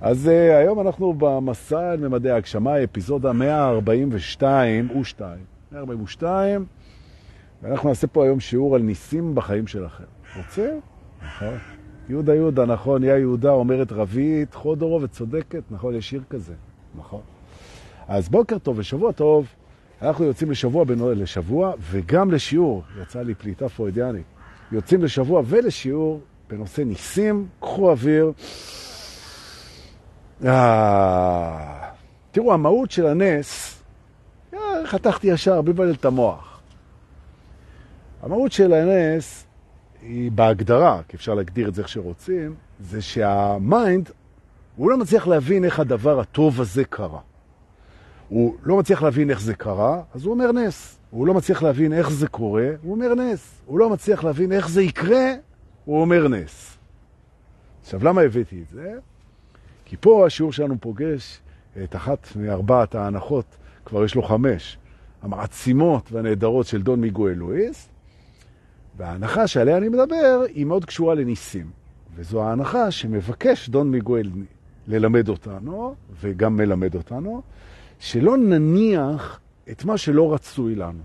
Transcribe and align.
אז 0.00 0.26
uh, 0.26 0.56
היום 0.56 0.80
אנחנו 0.80 1.14
במסע 1.18 1.90
על 1.90 2.08
ממדי 2.08 2.30
ההגשמה, 2.30 2.84
אפיזודה 2.84 3.32
142 3.32 4.90
ו-2. 4.90 5.20
142, 5.72 6.64
ואנחנו 7.62 7.88
נעשה 7.88 8.06
פה 8.06 8.24
היום 8.24 8.40
שיעור 8.40 8.74
על 8.74 8.82
ניסים 8.82 9.34
בחיים 9.34 9.66
שלכם. 9.66 10.04
רוצה? 10.36 10.76
נכון. 11.26 11.54
יהודה 12.08 12.34
יהודה, 12.34 12.66
נכון, 12.66 13.04
יא 13.04 13.12
יהודה 13.12 13.50
אומרת 13.50 13.92
רבית, 13.92 14.54
חודרו 14.54 15.02
וצודקת, 15.02 15.62
נכון, 15.70 15.94
יש 15.94 16.08
שיר 16.08 16.22
כזה, 16.30 16.54
נכון. 16.98 17.20
אז 18.08 18.28
בוקר 18.28 18.58
טוב 18.58 18.78
ושבוע 18.78 19.12
טוב, 19.12 19.46
אנחנו 20.02 20.24
יוצאים 20.24 20.50
לשבוע 20.50 20.84
בנו... 20.84 21.12
לשבוע 21.12 21.72
וגם 21.90 22.30
לשיעור, 22.30 22.82
יצא 23.02 23.22
לי 23.22 23.34
פליטה 23.34 23.68
פרוידיאנית, 23.68 24.24
יוצאים 24.72 25.02
לשבוע 25.02 25.42
ולשיעור 25.46 26.20
בנושא 26.50 26.80
ניסים, 26.80 27.46
קחו 27.60 27.90
אוויר. 27.90 28.32
אה, 30.46 31.90
תראו, 32.30 32.52
המהות 32.52 32.90
של 32.90 33.06
הנס, 33.06 33.82
אה, 34.54 34.58
חתכתי 34.86 35.26
ישר, 35.26 35.62
בלי 35.62 35.92
את 35.92 36.04
המוח. 36.04 36.60
המהות 38.22 38.52
של 38.52 38.72
הנס 38.72 39.46
היא 40.02 40.32
בהגדרה, 40.32 41.00
כי 41.08 41.16
אפשר 41.16 41.34
להגדיר 41.34 41.68
את 41.68 41.74
זה 41.74 41.82
איך 41.82 41.88
שרוצים, 41.88 42.54
זה 42.80 43.02
שה 43.02 43.43
mind, 43.43 44.10
הוא 44.76 44.90
לא 44.90 44.98
מצליח 44.98 45.26
להבין 45.26 45.64
איך 45.64 45.80
הדבר 45.80 46.20
הטוב 46.20 46.60
הזה 46.60 46.84
קרה. 46.84 47.20
הוא 48.28 48.56
לא 48.62 48.76
מצליח 48.76 49.02
להבין 49.02 49.30
איך 49.30 49.40
זה 49.40 49.54
קרה, 49.54 50.02
אז 50.14 50.24
הוא 50.24 50.32
אומר 50.32 50.52
נס. 50.52 50.98
הוא 51.10 51.26
לא 51.26 51.34
מצליח 51.34 51.62
להבין 51.62 51.92
איך 51.92 52.10
זה 52.10 52.28
קורה, 52.28 52.68
הוא 52.82 52.92
אומר 52.92 53.14
נס. 53.14 53.60
הוא 53.66 53.78
לא 53.78 53.90
מצליח 53.90 54.24
להבין 54.24 54.52
איך 54.52 54.68
זה 54.68 54.82
יקרה, 54.82 55.32
הוא 55.84 56.00
אומר 56.00 56.28
נס. 56.28 56.78
עכשיו, 57.82 58.04
למה 58.04 58.20
הבאתי 58.20 58.62
את 58.62 58.68
זה? 58.68 58.94
כי 59.88 59.96
פה 60.00 60.26
השיעור 60.26 60.52
שלנו 60.52 60.76
פוגש 60.80 61.40
את 61.84 61.96
אחת 61.96 62.28
מארבעת 62.36 62.94
ההנחות, 62.94 63.44
כבר 63.84 64.04
יש 64.04 64.14
לו 64.14 64.22
חמש, 64.22 64.78
המעצימות 65.22 66.12
והנהדרות 66.12 66.66
של 66.66 66.82
דון 66.82 67.00
מיגואל 67.00 67.34
לואיס, 67.34 67.88
וההנחה 68.96 69.46
שעליה 69.46 69.76
אני 69.76 69.88
מדבר 69.88 70.42
היא 70.54 70.66
מאוד 70.66 70.84
קשורה 70.84 71.14
לניסים. 71.14 71.70
וזו 72.14 72.42
ההנחה 72.42 72.90
שמבקש 72.90 73.68
דון 73.68 73.90
מיגואל 73.90 74.30
ללמד 74.86 75.28
אותנו, 75.28 75.94
וגם 76.20 76.56
מלמד 76.56 76.94
אותנו, 76.94 77.42
שלא 77.98 78.36
נניח 78.36 79.40
את 79.70 79.84
מה 79.84 79.98
שלא 79.98 80.34
רצוי 80.34 80.74
לנו. 80.74 81.02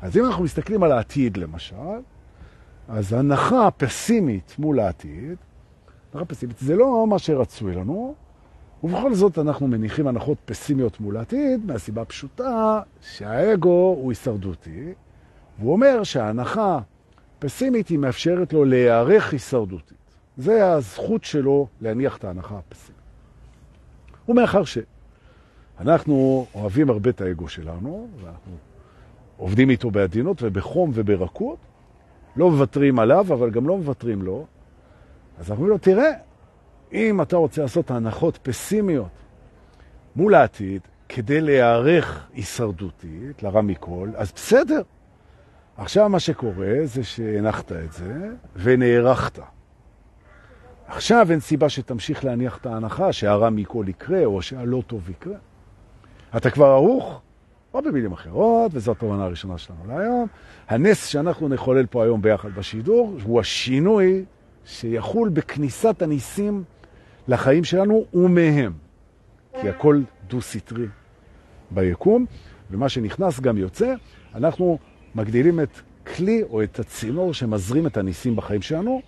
אז 0.00 0.16
אם 0.16 0.26
אנחנו 0.26 0.44
מסתכלים 0.44 0.82
על 0.82 0.92
העתיד 0.92 1.36
למשל, 1.36 1.76
אז 2.88 3.12
הנחה 3.12 3.70
פסימית 3.70 4.54
מול 4.58 4.80
העתיד, 4.80 5.36
הנחה 6.14 6.24
פסימית, 6.24 6.58
זה 6.58 6.76
לא 6.76 7.06
מה 7.06 7.18
שרצוי 7.18 7.74
לנו, 7.74 8.14
ובכל 8.84 9.14
זאת 9.14 9.38
אנחנו 9.38 9.66
מניחים 9.66 10.06
הנחות 10.06 10.38
פסימיות 10.44 11.00
מול 11.00 11.16
העתיד, 11.16 11.66
מהסיבה 11.66 12.04
פשוטה 12.04 12.80
שהאגו 13.00 13.96
הוא 13.98 14.10
הישרדותי, 14.10 14.92
והוא 15.58 15.72
אומר 15.72 16.02
שההנחה 16.02 16.78
פסימית 17.38 17.88
היא 17.88 17.98
מאפשרת 17.98 18.52
לו 18.52 18.64
להיערך 18.64 19.32
הישרדותית. 19.32 19.96
זה 20.36 20.72
הזכות 20.72 21.24
שלו 21.24 21.66
להניח 21.80 22.16
את 22.16 22.24
ההנחה 22.24 22.58
הפסימית. 22.58 23.00
ומאחר 24.28 24.62
שאנחנו 24.64 26.46
אוהבים 26.54 26.90
הרבה 26.90 27.10
את 27.10 27.20
האגו 27.20 27.48
שלנו, 27.48 28.08
ואנחנו 28.20 28.52
עובדים 29.36 29.70
איתו 29.70 29.90
בעדינות 29.90 30.42
ובחום 30.42 30.90
וברכות, 30.94 31.58
לא 32.36 32.50
מוותרים 32.50 32.98
עליו, 32.98 33.26
אבל 33.28 33.50
גם 33.50 33.68
לא 33.68 33.76
מוותרים 33.76 34.22
לו, 34.22 34.46
אז 35.40 35.50
אומרים 35.50 35.68
לו, 35.68 35.78
תראה, 35.78 36.10
אם 36.92 37.22
אתה 37.22 37.36
רוצה 37.36 37.62
לעשות 37.62 37.90
הנחות 37.90 38.38
פסימיות 38.42 39.08
מול 40.16 40.34
העתיד, 40.34 40.80
כדי 41.08 41.40
להיערך 41.40 42.26
הישרדותית, 42.34 43.42
לרע 43.42 43.60
מכל, 43.60 44.08
אז 44.16 44.32
בסדר. 44.32 44.82
עכשיו 45.76 46.08
מה 46.08 46.20
שקורה 46.20 46.74
זה 46.84 47.04
שהנחת 47.04 47.72
את 47.72 47.92
זה 47.92 48.28
ונערכת. 48.56 49.38
עכשיו 50.86 51.26
אין 51.30 51.40
סיבה 51.40 51.68
שתמשיך 51.68 52.24
להניח 52.24 52.58
את 52.58 52.66
ההנחה 52.66 53.12
שהרע 53.12 53.50
מכל 53.50 53.84
יקרה 53.88 54.24
או 54.24 54.42
שהלא 54.42 54.82
טוב 54.86 55.10
יקרה. 55.10 55.36
אתה 56.36 56.50
כבר 56.50 56.66
ערוך, 56.66 57.20
או 57.74 57.82
במילים 57.82 58.12
אחרות, 58.12 58.70
וזו 58.74 58.92
התובנה 58.92 59.24
הראשונה 59.24 59.58
שלנו 59.58 59.80
להיום. 59.88 60.26
הנס 60.68 61.06
שאנחנו 61.06 61.48
נחולל 61.48 61.86
פה 61.86 62.04
היום 62.04 62.22
ביחד 62.22 62.54
בשידור 62.54 63.16
הוא 63.24 63.40
השינוי 63.40 64.24
שיחול 64.70 65.28
בכניסת 65.28 66.02
הניסים 66.02 66.64
לחיים 67.28 67.64
שלנו 67.64 68.04
ומהם. 68.14 68.72
כי 69.60 69.68
הכל 69.68 70.02
דו-סטרי 70.28 70.86
ביקום, 71.70 72.26
ומה 72.70 72.88
שנכנס 72.88 73.40
גם 73.40 73.58
יוצא. 73.58 73.94
אנחנו 74.34 74.78
מגדילים 75.14 75.60
את 75.60 75.68
כלי 76.16 76.42
או 76.42 76.62
את 76.62 76.78
הצינור 76.78 77.34
שמזרים 77.34 77.86
את 77.86 77.96
הניסים 77.96 78.36
בחיים 78.36 78.62
שלנו, 78.62 79.02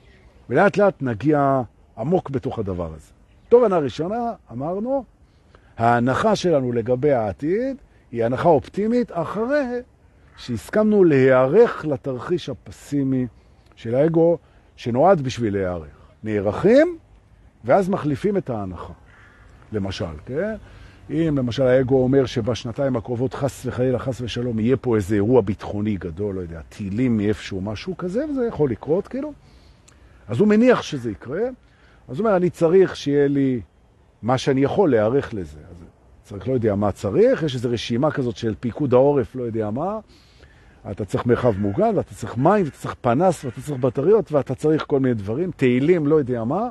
ולאט 0.51 0.77
לאט 0.77 1.03
נגיע 1.03 1.62
עמוק 1.99 2.31
בתוך 2.31 2.59
הדבר 2.59 2.91
הזה. 2.95 3.11
תובנה 3.49 3.78
ראשונה, 3.78 4.33
אמרנו, 4.53 5.05
ההנחה 5.78 6.37
שלנו 6.37 6.72
לגבי 6.72 7.12
העתיד 7.12 7.77
היא 8.12 8.25
הנחה 8.25 8.49
אופטימית 8.49 9.11
אחרי 9.12 9.81
שהסכמנו 10.37 11.05
להיערך 11.05 11.84
לתרחיש 11.84 12.49
הפסימי 12.49 13.27
של 13.77 13.95
האגו 13.95 14.39
שנועד 14.77 15.21
בשביל 15.21 15.53
להיערך. 15.53 16.03
נערכים 16.25 16.99
ואז 17.65 17.88
מחליפים 17.88 18.37
את 18.37 18.50
ההנחה. 18.50 18.93
למשל, 19.72 20.05
כן? 20.27 20.55
אם 21.10 21.34
למשל 21.38 21.62
האגו 21.62 22.03
אומר 22.03 22.27
שבשנתיים 22.27 22.97
הקרובות 22.97 23.34
חס 23.34 23.66
וחלילה, 23.66 23.99
חס 23.99 24.21
ושלום, 24.21 24.59
יהיה 24.59 24.77
פה 24.77 24.97
איזה 24.97 25.15
אירוע 25.15 25.41
ביטחוני 25.41 25.97
גדול, 25.97 26.34
לא 26.34 26.41
יודע, 26.41 26.60
טילים 26.69 27.16
מאיפשהו, 27.16 27.60
משהו 27.60 27.97
כזה, 27.97 28.25
וזה 28.31 28.47
יכול 28.47 28.71
לקרות, 28.71 29.09
כאילו. 29.09 29.33
אז 30.28 30.41
הוא 30.41 30.49
מניח 30.49 30.83
שזה 30.83 31.10
יקרה, 31.10 31.43
אז 32.09 32.19
הוא 32.19 32.27
אומר, 32.27 32.37
אני 32.37 32.50
צריך 32.50 32.97
שיהיה 32.97 33.28
לי 33.28 33.60
מה 34.22 34.39
שאני 34.39 34.60
יכול 34.60 34.91
להיערך 34.91 35.34
לזה. 35.34 35.59
אז 35.71 35.77
צריך, 36.22 36.49
לא 36.49 36.53
יודע 36.53 36.75
מה 36.75 36.93
צריך, 36.93 37.43
יש 37.43 37.54
איזו 37.54 37.71
רשימה 37.71 38.10
כזאת 38.10 38.37
של 38.37 38.54
פיקוד 38.60 38.94
העורף, 38.94 39.37
לא 39.37 39.43
יודע 39.43 39.71
מה. 39.71 39.99
אתה 40.91 41.04
צריך 41.04 41.26
מרחב 41.26 41.59
מוגן, 41.59 41.97
ואתה 41.97 42.15
צריך 42.15 42.37
מים, 42.37 42.65
ואתה 42.65 42.76
צריך 42.76 42.94
פנס, 43.00 43.44
ואתה 43.44 43.60
צריך 43.60 43.78
בטריות, 43.78 44.32
ואתה 44.32 44.54
צריך 44.54 44.84
כל 44.87 45.00
מיני 45.00 45.15
דברים, 45.15 45.50
תהילים, 45.56 46.06
לא 46.06 46.16
יודע 46.16 46.44
מה. 46.44 46.69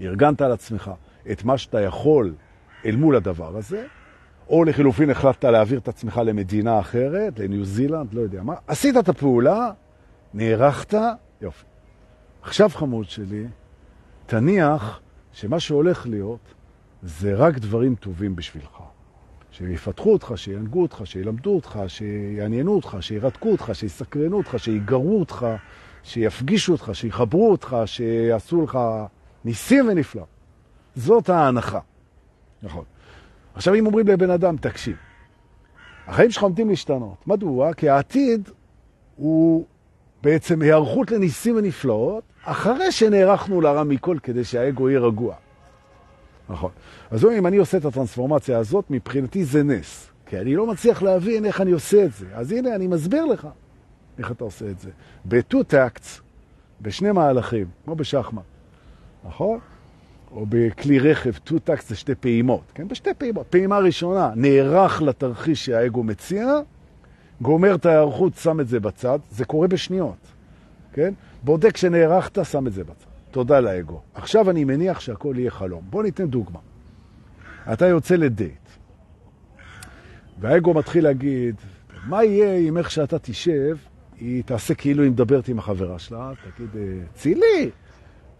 ארגנת 0.00 0.40
על 0.40 0.52
עצמך 0.52 0.90
את 1.30 1.44
מה 1.44 1.58
שאתה 1.58 1.80
יכול 1.80 2.34
אל 2.84 2.96
מול 2.96 3.16
הדבר 3.16 3.56
הזה, 3.56 3.86
או 4.48 4.64
לחילופין 4.64 5.10
החלטת 5.10 5.44
להעביר 5.44 5.78
את 5.78 5.88
עצמך 5.88 6.20
למדינה 6.24 6.80
אחרת, 6.80 7.38
לניו 7.38 7.64
זילנד, 7.64 8.14
לא 8.14 8.20
יודע 8.20 8.42
מה. 8.42 8.54
עשית 8.66 8.96
את 8.96 9.08
הפעולה, 9.08 9.70
נערכת, 10.34 10.94
יופי. 11.40 11.64
עכשיו, 12.42 12.68
חמוד 12.68 13.08
שלי, 13.08 13.46
תניח 14.26 15.00
שמה 15.32 15.60
שהולך 15.60 16.06
להיות 16.06 16.54
זה 17.02 17.34
רק 17.34 17.58
דברים 17.58 17.94
טובים 17.94 18.36
בשבילך. 18.36 18.80
שיפתחו 19.52 20.12
אותך, 20.12 20.32
שינגו 20.36 20.82
אותך, 20.82 21.00
שילמדו 21.04 21.54
אותך, 21.54 21.78
שיעניינו 21.86 22.74
אותך, 22.74 22.96
שירתקו 23.00 23.52
אותך, 23.52 23.70
שיסקרנו 23.72 24.36
אותך, 24.36 24.54
שיגרו 24.58 25.20
אותך, 25.20 25.46
שיפגישו 26.02 26.72
אותך, 26.72 26.90
שיחברו 26.92 27.50
אותך, 27.50 27.76
שיעשו 27.86 28.62
לך 28.62 28.78
ניסים 29.44 29.88
ונפלא. 29.88 30.24
זאת 30.96 31.28
ההנחה. 31.28 31.80
נכון. 32.62 32.84
עכשיו, 33.54 33.74
אם 33.74 33.86
אומרים 33.86 34.08
לבן 34.08 34.30
אדם, 34.30 34.56
תקשיב, 34.56 34.96
החיים 36.06 36.30
שלך 36.30 36.42
עומדים 36.42 36.68
להשתנות. 36.68 37.26
מדוע? 37.26 37.74
כי 37.74 37.88
העתיד 37.88 38.48
הוא 39.16 39.66
בעצם 40.22 40.62
היערכות 40.62 41.10
לניסים 41.10 41.56
ונפלאות, 41.56 42.24
אחרי 42.44 42.92
שנערכנו 42.92 43.60
לרע 43.60 43.84
מכל 43.84 44.16
כדי 44.22 44.44
שהאגו 44.44 44.88
יהיה 44.88 45.00
רגוע. 45.00 45.34
נכון. 46.50 46.70
אז 47.10 47.24
אם 47.24 47.46
אני 47.46 47.56
עושה 47.56 47.78
את 47.78 47.84
הטרנספורמציה 47.84 48.58
הזאת, 48.58 48.84
מבחינתי 48.90 49.44
זה 49.44 49.62
נס. 49.62 50.10
כי 50.26 50.38
אני 50.38 50.56
לא 50.56 50.66
מצליח 50.66 51.02
להבין 51.02 51.44
איך 51.44 51.60
אני 51.60 51.70
עושה 51.70 52.04
את 52.04 52.12
זה. 52.12 52.26
אז 52.34 52.52
הנה, 52.52 52.74
אני 52.74 52.86
מסביר 52.86 53.24
לך 53.24 53.48
איך 54.18 54.30
אתה 54.30 54.44
עושה 54.44 54.70
את 54.70 54.80
זה. 54.80 54.90
ב-two 55.24 55.62
טקטס, 55.66 56.20
בשני 56.80 57.12
מהלכים, 57.12 57.66
כמו 57.84 57.94
בשחמט, 57.94 58.42
נכון? 59.24 59.58
או 60.32 60.46
בכלי 60.48 60.98
רכב, 60.98 61.32
two 61.46 61.58
טקטס 61.64 61.88
זה 61.88 61.96
שתי 61.96 62.14
פעימות, 62.14 62.62
כן? 62.74 62.88
בשתי 62.88 63.10
פעימות. 63.18 63.46
פעימה 63.46 63.78
ראשונה, 63.78 64.32
נערך 64.36 65.02
לתרחיש 65.02 65.66
שהאגו 65.66 66.02
מציע, 66.02 66.46
גומר 67.40 67.74
את 67.74 67.86
ההיערכות, 67.86 68.34
שם 68.34 68.60
את 68.60 68.68
זה 68.68 68.80
בצד, 68.80 69.18
זה 69.30 69.44
קורה 69.44 69.68
בשניות, 69.68 70.26
כן? 70.92 71.14
בודק 71.44 71.76
שנערכת, 71.76 72.44
שם 72.44 72.66
את 72.66 72.72
זה 72.72 72.84
בצד. 72.84 73.09
תודה 73.30 73.60
לאגו. 73.60 74.00
עכשיו 74.14 74.50
אני 74.50 74.64
מניח 74.64 75.00
שהכל 75.00 75.34
יהיה 75.38 75.50
חלום. 75.50 75.84
בוא 75.90 76.02
ניתן 76.02 76.26
דוגמה. 76.26 76.58
אתה 77.72 77.86
יוצא 77.86 78.14
לדייט, 78.14 78.68
והאגו 80.40 80.74
מתחיל 80.74 81.04
להגיד, 81.04 81.54
מה 82.06 82.24
יהיה 82.24 82.68
אם 82.68 82.78
איך 82.78 82.90
שאתה 82.90 83.18
תשב, 83.18 83.76
היא 84.20 84.42
תעשה 84.46 84.74
כאילו 84.74 85.02
היא 85.02 85.10
מדברת 85.10 85.48
עם 85.48 85.58
החברה 85.58 85.98
שלה, 85.98 86.32
תגיד, 86.56 86.70
צילי, 87.14 87.70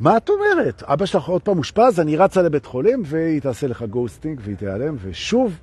מה 0.00 0.16
את 0.16 0.28
אומרת? 0.28 0.82
אבא 0.82 1.06
שלך 1.06 1.28
עוד 1.28 1.42
פעם 1.42 1.58
אושפז, 1.58 2.00
אני 2.00 2.16
רצה 2.16 2.42
לבית 2.42 2.66
חולים, 2.66 3.02
והיא 3.04 3.40
תעשה 3.40 3.66
לך 3.66 3.82
ghosting, 3.82 4.40
והיא 4.42 4.56
תיעלם, 4.56 4.96
ושוב, 5.00 5.58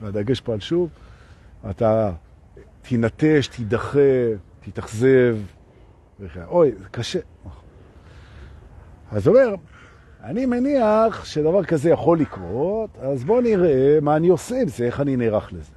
והדגש 0.00 0.40
פה 0.40 0.52
על 0.52 0.60
שוב, 0.60 0.90
אתה 1.70 2.12
תינטש, 2.82 3.46
תידחה, 3.46 3.98
תתאכזב, 4.60 5.36
אוי, 6.46 6.72
זה 6.78 6.88
קשה. 6.90 7.18
אז 9.14 9.28
אומר, 9.28 9.54
אני 10.24 10.46
מניח 10.46 11.24
שדבר 11.24 11.64
כזה 11.64 11.90
יכול 11.90 12.18
לקרות, 12.18 12.90
אז 13.00 13.24
בואו 13.24 13.40
נראה 13.40 13.98
מה 14.02 14.16
אני 14.16 14.28
עושה 14.28 14.60
עם 14.60 14.68
זה, 14.68 14.84
איך 14.84 15.00
אני 15.00 15.16
נערך 15.16 15.52
לזה. 15.52 15.72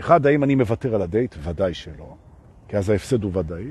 אחד, 0.00 0.26
האם 0.26 0.44
אני 0.44 0.54
מוותר 0.54 0.94
על 0.94 1.02
הדייט? 1.02 1.34
ודאי 1.42 1.74
שלא, 1.74 2.14
כי 2.68 2.76
אז 2.76 2.90
ההפסד 2.90 3.24
הוא 3.24 3.36
ודאי. 3.36 3.64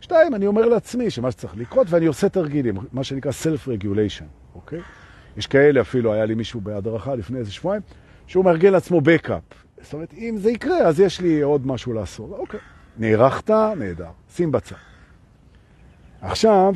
שתיים, 0.00 0.34
אני 0.34 0.46
אומר 0.46 0.66
לעצמי 0.66 1.10
שמה 1.10 1.30
שצריך 1.30 1.56
לקרות, 1.56 1.86
ואני 1.90 2.06
עושה 2.06 2.28
תרגילים, 2.28 2.74
מה 2.92 3.04
שנקרא 3.04 3.30
self-regulation, 3.30 4.54
אוקיי? 4.54 4.80
יש 5.36 5.46
כאלה, 5.46 5.80
אפילו 5.80 6.12
היה 6.12 6.24
לי 6.24 6.34
מישהו 6.34 6.60
בהדרכה 6.60 7.14
לפני 7.14 7.38
איזה 7.38 7.52
שבועיים, 7.52 7.82
שהוא 8.26 8.44
מארגן 8.44 8.72
לעצמו 8.72 9.00
בקאפ. 9.00 9.42
זאת 9.82 9.92
אומרת, 9.92 10.14
אם 10.14 10.34
זה 10.38 10.50
יקרה, 10.50 10.78
אז 10.78 11.00
יש 11.00 11.20
לי 11.20 11.40
עוד 11.40 11.66
משהו 11.66 11.92
לעשות. 11.92 12.30
אוקיי, 12.30 12.60
נערכת, 12.98 13.50
נהדר, 13.50 14.10
שים 14.34 14.52
בצד. 14.52 14.76
עכשיו, 16.20 16.74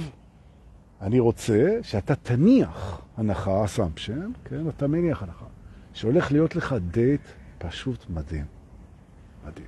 אני 1.01 1.19
רוצה 1.19 1.79
שאתה 1.83 2.15
תניח 2.15 3.01
הנחה, 3.17 3.65
אסמפשן, 3.65 4.31
כן? 4.45 4.69
אתה 4.69 4.87
מניח 4.87 5.23
הנחה, 5.23 5.45
שהולך 5.93 6.33
להיות 6.33 6.57
לך 6.57 6.75
דייט 6.91 7.21
פשוט 7.59 8.11
מדהים. 8.11 8.45
מדהים. 9.47 9.67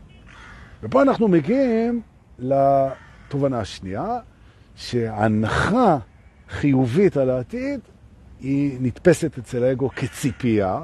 ופה 0.82 1.02
אנחנו 1.02 1.28
מגיעים 1.28 2.02
לתובנה 2.38 3.61
השנייה, 3.61 4.19
שהנחה 4.75 5.99
חיובית 6.49 7.17
על 7.17 7.31
העתיד 7.31 7.81
היא 8.40 8.78
נתפסת 8.81 9.38
אצל 9.38 9.64
האגו 9.64 9.88
כציפייה, 9.88 10.81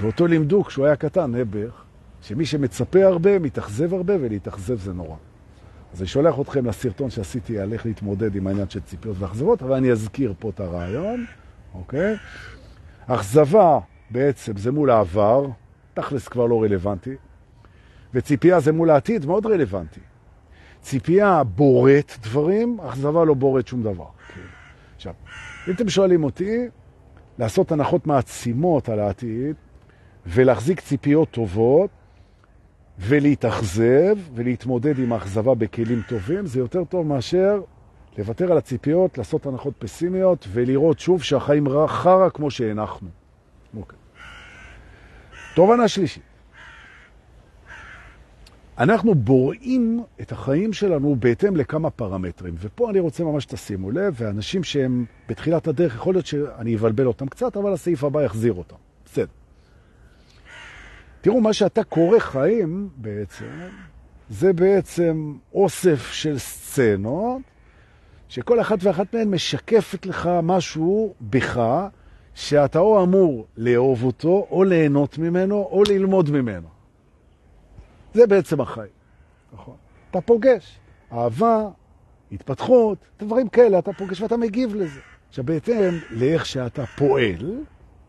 ואותו 0.00 0.26
לימדו 0.26 0.64
כשהוא 0.64 0.86
היה 0.86 0.96
קטן, 0.96 1.30
נעבך, 1.30 1.84
שמי 2.22 2.46
שמצפה 2.46 3.04
הרבה, 3.04 3.38
מתאכזב 3.38 3.94
הרבה, 3.94 4.14
ולהתאכזב 4.20 4.78
זה 4.78 4.92
נורא. 4.92 5.16
אז 5.92 6.00
אני 6.00 6.06
שולח 6.08 6.40
אתכם 6.40 6.66
לסרטון 6.66 7.10
שעשיתי 7.10 7.58
על 7.58 7.72
איך 7.72 7.86
להתמודד 7.86 8.36
עם 8.36 8.46
העניין 8.46 8.70
של 8.70 8.80
ציפיות 8.80 9.16
ואכזבות, 9.18 9.62
אבל 9.62 9.72
אני 9.72 9.92
אזכיר 9.92 10.34
פה 10.38 10.50
את 10.50 10.60
הרעיון, 10.60 11.26
אוקיי? 11.74 12.16
אכזבה 13.06 13.78
בעצם 14.10 14.56
זה 14.56 14.72
מול 14.72 14.90
העבר, 14.90 15.46
תכלס 15.94 16.28
כבר 16.28 16.46
לא 16.46 16.62
רלוונטי, 16.62 17.14
וציפייה 18.14 18.60
זה 18.60 18.72
מול 18.72 18.90
העתיד, 18.90 19.26
מאוד 19.26 19.46
רלוונטי. 19.46 20.00
ציפייה 20.82 21.44
בורט 21.44 22.12
דברים, 22.22 22.80
אכזבה 22.80 23.24
לא 23.24 23.34
בורט 23.34 23.66
שום 23.66 23.82
דבר. 23.82 24.06
עכשיו, 24.96 25.14
אם 25.68 25.72
אתם 25.72 25.88
שואלים 25.88 26.24
אותי, 26.24 26.68
לעשות 27.38 27.72
הנחות 27.72 28.06
מעצימות 28.06 28.88
על 28.88 29.00
העתיד 29.00 29.56
ולהחזיק 30.26 30.80
ציפיות 30.80 31.30
טובות, 31.30 31.90
ולהתאכזב 33.00 34.16
ולהתמודד 34.34 34.98
עם 34.98 35.12
האכזבה 35.12 35.54
בכלים 35.54 36.02
טובים, 36.08 36.46
זה 36.46 36.58
יותר 36.58 36.84
טוב 36.84 37.06
מאשר 37.06 37.60
לוותר 38.18 38.52
על 38.52 38.58
הציפיות, 38.58 39.18
לעשות 39.18 39.46
הנחות 39.46 39.74
פסימיות 39.78 40.46
ולראות 40.52 40.98
שוב 40.98 41.22
שהחיים 41.22 41.66
חרא 41.86 42.28
כמו 42.28 42.50
שהנחנו. 42.50 43.08
אוקיי. 43.76 43.98
תובנה 45.54 45.88
שלישית. 45.88 46.22
אנחנו 48.78 49.14
בוראים 49.14 50.02
את 50.20 50.32
החיים 50.32 50.72
שלנו 50.72 51.16
בהתאם 51.18 51.56
לכמה 51.56 51.90
פרמטרים, 51.90 52.54
ופה 52.58 52.90
אני 52.90 53.00
רוצה 53.00 53.24
ממש 53.24 53.42
שתשימו 53.42 53.90
לב, 53.90 54.14
ואנשים 54.16 54.64
שהם 54.64 55.04
בתחילת 55.28 55.68
הדרך, 55.68 55.94
יכול 55.94 56.14
להיות 56.14 56.26
שאני 56.26 56.76
אבלבל 56.76 57.06
אותם 57.06 57.26
קצת, 57.26 57.56
אבל 57.56 57.72
הסעיף 57.72 58.04
הבא 58.04 58.22
יחזיר 58.22 58.52
אותם. 58.52 58.76
בסדר. 59.04 59.39
תראו, 61.20 61.40
מה 61.40 61.52
שאתה 61.52 61.84
קורא 61.84 62.18
חיים 62.18 62.88
בעצם, 62.96 63.46
זה 64.30 64.52
בעצם 64.52 65.36
אוסף 65.54 66.12
של 66.12 66.38
סצנות, 66.38 67.42
שכל 68.28 68.60
אחת 68.60 68.78
ואחת 68.82 69.14
מהן 69.14 69.30
משקפת 69.30 70.06
לך 70.06 70.30
משהו 70.42 71.14
בך, 71.20 71.60
שאתה 72.34 72.78
או 72.78 73.02
אמור 73.02 73.46
לאהוב 73.56 74.04
אותו, 74.04 74.46
או 74.50 74.64
ליהנות 74.64 75.18
ממנו, 75.18 75.54
או 75.54 75.82
ללמוד 75.88 76.30
ממנו. 76.30 76.68
זה 78.14 78.26
בעצם 78.26 78.60
החיים, 78.60 78.92
נכון? 79.52 79.76
אתה 80.10 80.20
פוגש 80.20 80.78
אהבה, 81.12 81.68
התפתחות, 82.32 82.98
דברים 83.18 83.48
כאלה, 83.48 83.78
אתה 83.78 83.92
פוגש 83.92 84.20
ואתה 84.20 84.36
מגיב 84.36 84.74
לזה. 84.74 85.00
עכשיו, 85.28 85.44
בהתאם 85.44 85.94
לאיך 86.10 86.46
שאתה 86.46 86.86
פועל 86.86 87.58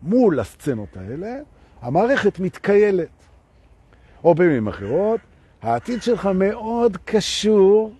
מול 0.01 0.39
הסצנות 0.39 0.97
האלה, 0.97 1.39
המערכת 1.81 2.39
מתקיילת. 2.39 3.07
או 4.23 4.35
במילים 4.35 4.67
אחרות, 4.67 5.19
העתיד 5.61 6.01
שלך 6.01 6.25
מאוד 6.25 6.97
קשור, 7.05 7.93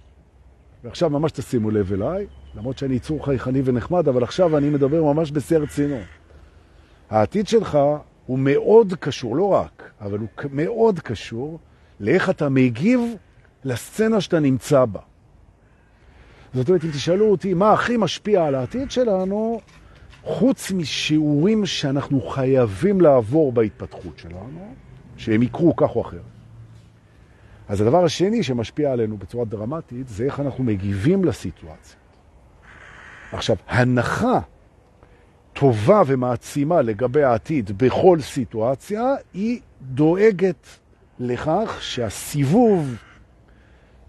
ועכשיו 0.84 1.10
ממש 1.10 1.32
תשימו 1.32 1.72
לב 1.72 1.94
אליי, 1.94 2.28
למרות 2.56 2.78
שאני 2.78 2.96
יצור 2.96 3.26
חייכני 3.26 3.62
ונחמד, 3.66 4.08
אבל 4.08 4.24
עכשיו 4.24 4.58
אני 4.58 4.70
מדבר 4.70 5.04
ממש 5.04 5.32
בשיא 5.32 5.58
הרצינות. 5.58 6.06
העתיד 7.10 7.48
שלך 7.48 7.78
הוא 8.26 8.40
מאוד 8.40 8.94
קשור, 9.00 9.36
לא 9.36 9.48
רק, 9.54 9.92
אבל 10.02 10.20
הוא 10.20 10.28
מאוד 10.52 11.00
קשור 11.00 11.60
לאיך 12.00 12.30
אתה 12.30 12.50
מגיב 12.50 13.00
לסצנה 13.64 14.22
שאתה 14.22 14.40
נמצא 14.40 14.86
בה. 14.86 15.00
זאת 16.54 16.70
אומרת, 16.70 16.84
אם 16.84 16.90
תשאלו 16.90 17.32
אותי 17.32 17.54
מה 17.54 17.74
הכי 17.74 17.98
משפיע 17.98 18.46
על 18.46 18.56
העתיד 18.56 18.92
שלנו, 18.92 19.62
חוץ 20.24 20.72
משיעורים 20.72 21.66
שאנחנו 21.66 22.22
חייבים 22.22 23.02
לעבור 23.02 23.52
בהתפתחות 23.52 24.18
שלנו, 24.18 24.74
שהם 25.18 25.44
יקרו 25.44 25.76
כך 25.76 25.96
או 25.96 26.02
אחר. 26.02 26.22
אז 27.68 27.82
הדבר 27.82 28.04
השני 28.04 28.44
שמשפיע 28.44 28.92
עלינו 28.92 29.18
בצורה 29.18 29.46
דרמטית, 29.46 30.08
זה 30.08 30.24
איך 30.24 30.40
אנחנו 30.40 30.64
מגיבים 30.64 31.26
לסיטואציה. 31.26 31.96
עכשיו, 33.32 33.56
הנחה 33.68 34.40
טובה 35.54 36.02
ומעצימה 36.08 36.82
לגבי 36.82 37.24
העתיד 37.24 37.72
בכל 37.78 38.20
סיטואציה, 38.22 39.04
היא 39.34 39.60
דואגת 39.82 40.68
לכך 41.20 41.78
שהסיבוב, 41.82 42.96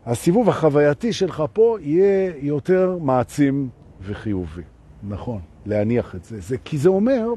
הסיבוב 0.07 0.49
החווייתי 0.49 1.13
שלך 1.13 1.43
פה 1.53 1.77
יהיה 1.81 2.33
יותר 2.37 2.99
מעצים 3.01 3.69
וחיובי. 4.03 4.63
נכון, 5.03 5.41
להניח 5.67 6.15
את 6.15 6.25
זה. 6.25 6.41
זה 6.41 6.57
כי 6.65 6.79
זה 6.79 6.89
אומר 6.89 7.29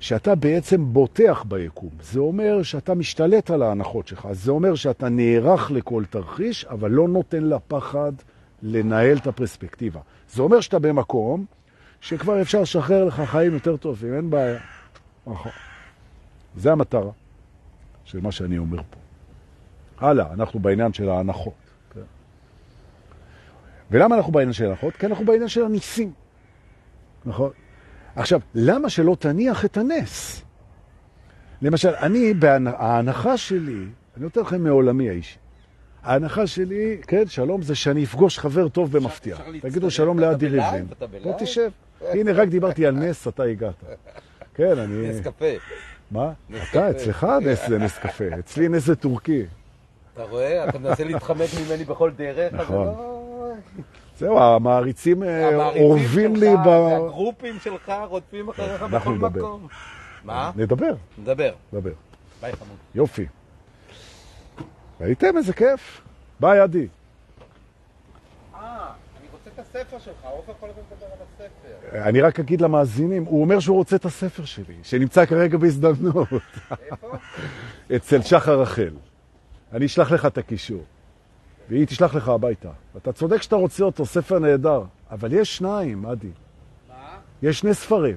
שאתה 0.00 0.34
בעצם 0.34 0.84
בוטח 0.92 1.44
ביקום. 1.48 1.90
זה 2.02 2.20
אומר 2.20 2.62
שאתה 2.62 2.94
משתלט 2.94 3.50
על 3.50 3.62
ההנחות 3.62 4.08
שלך. 4.08 4.28
זה 4.32 4.50
אומר 4.50 4.74
שאתה 4.74 5.08
נערך 5.08 5.70
לכל 5.70 6.04
תרחיש, 6.10 6.64
אבל 6.64 6.90
לא 6.90 7.08
נותן 7.08 7.44
לפחד 7.44 8.12
לנהל 8.62 9.16
את 9.16 9.26
הפרספקטיבה. 9.26 10.00
זה 10.30 10.42
אומר 10.42 10.60
שאתה 10.60 10.78
במקום 10.78 11.44
שכבר 12.00 12.42
אפשר 12.42 12.62
לשחרר 12.62 13.04
לך 13.04 13.22
חיים 13.26 13.54
יותר 13.54 13.76
טובים, 13.76 14.14
אין 14.14 14.30
בעיה. 14.30 14.60
נכון. 15.26 15.52
זה 16.56 16.72
המטרה 16.72 17.10
של 18.04 18.20
מה 18.20 18.32
שאני 18.32 18.58
אומר 18.58 18.82
פה. 18.90 18.98
הלאה, 20.06 20.32
אנחנו 20.32 20.60
בעניין 20.60 20.92
של 20.92 21.08
ההנחות. 21.08 21.54
כן? 21.94 22.00
ולמה 23.90 24.16
אנחנו 24.16 24.32
בעניין 24.32 24.52
של 24.52 24.64
ההנחות? 24.64 24.96
כי 24.96 25.06
אנחנו 25.06 25.24
בעניין 25.24 25.48
של 25.48 25.64
הניסים. 25.64 26.12
נכון? 27.26 27.50
עכשיו, 28.16 28.40
למה 28.54 28.90
שלא 28.90 29.16
תניח 29.18 29.64
את 29.64 29.76
הנס? 29.76 30.42
למשל, 31.62 31.94
אני, 31.94 32.34
ההנחה 32.66 33.36
שלי, 33.36 33.84
אני 34.16 34.24
נותן 34.24 34.40
לכם 34.40 34.64
מעולמי 34.64 35.08
האישי, 35.08 35.38
ההנחה 36.02 36.46
שלי, 36.46 36.98
כן, 37.06 37.26
שלום, 37.26 37.62
זה 37.62 37.74
שאני 37.74 38.04
אפגוש 38.04 38.38
חבר 38.38 38.68
טוב 38.68 38.92
במפתיע. 38.92 39.36
תגידו 39.60 39.90
שלום 39.90 40.18
לאדי 40.18 40.48
ריבלין. 40.48 40.86
בוא 41.22 41.32
תשב. 41.38 41.70
הנה, 42.00 42.32
רק 42.32 42.48
דיברתי 42.48 42.86
על 42.86 42.94
נס, 42.94 43.28
אתה 43.28 43.42
הגעת. 43.42 43.84
כן, 44.54 44.78
אני... 44.78 45.08
נס 45.08 45.20
קפה. 45.20 45.44
מה? 46.10 46.32
אתה, 46.70 46.90
אצלך 46.90 47.26
נס 47.42 47.68
זה 47.68 47.78
נס 47.78 47.98
קפה. 47.98 48.24
אצלי 48.38 48.68
נס 48.68 48.84
זה 48.84 48.96
טורקי. 48.96 49.42
אתה 50.14 50.22
רואה? 50.22 50.68
אתה 50.68 50.78
מנסה 50.78 51.04
להתחמק 51.04 51.48
ממני 51.66 51.84
בכל 51.84 52.10
דרך. 52.10 52.52
נכון. 52.52 52.94
זהו, 54.18 54.38
המעריצים 54.38 55.22
אה, 55.22 55.70
אורבים 55.76 56.36
לי 56.36 56.50
ב... 56.64 56.68
הגרופים 56.68 57.58
שלך 57.58 57.92
רודפים 58.08 58.48
אחריך 58.48 58.82
בכל 58.82 59.14
מקום. 59.14 59.68
מה? 60.24 60.50
נדבר. 60.56 60.94
נדבר. 61.18 61.52
נדבר. 61.72 61.92
ביי 62.40 62.52
חמוד. 62.52 62.76
יופי. 62.94 63.26
ראיתם 65.00 65.36
איזה 65.36 65.52
כיף? 65.52 66.00
ביי, 66.40 66.60
עדי. 66.60 66.78
אה, 68.54 68.58
אני 69.20 69.26
רוצה 69.32 69.50
את 69.54 69.58
הספר 69.58 69.98
שלך, 69.98 70.24
עופר 70.24 70.52
כל 70.60 70.66
הזמן 70.70 70.82
מדבר 70.92 71.06
על 71.06 71.18
הספר. 71.22 72.08
אני 72.08 72.20
רק 72.20 72.40
אגיד 72.40 72.60
למאזינים, 72.60 73.24
הוא 73.24 73.40
אומר 73.40 73.60
שהוא 73.60 73.76
רוצה 73.76 73.96
את 73.96 74.04
הספר 74.04 74.44
שלי, 74.44 74.74
שנמצא 74.82 75.26
כרגע 75.26 75.58
בהזדמנות. 75.58 76.28
איפה? 76.90 77.16
אצל 77.96 78.22
שחר 78.22 78.60
רחל. 78.60 78.90
אני 79.72 79.86
אשלח 79.86 80.12
לך 80.12 80.26
את 80.26 80.38
הקישור. 80.38 80.82
והיא 81.68 81.86
תשלח 81.86 82.14
לך 82.14 82.28
הביתה. 82.28 82.70
אתה 82.96 83.12
צודק 83.12 83.42
שאתה 83.42 83.56
רוצה 83.56 83.84
אותו, 83.84 84.06
ספר 84.06 84.38
נהדר. 84.38 84.82
אבל 85.10 85.32
יש 85.32 85.56
שניים, 85.56 86.06
אדי. 86.06 86.30
מה? 86.88 87.18
יש 87.42 87.58
שני 87.58 87.74
ספרים. 87.74 88.16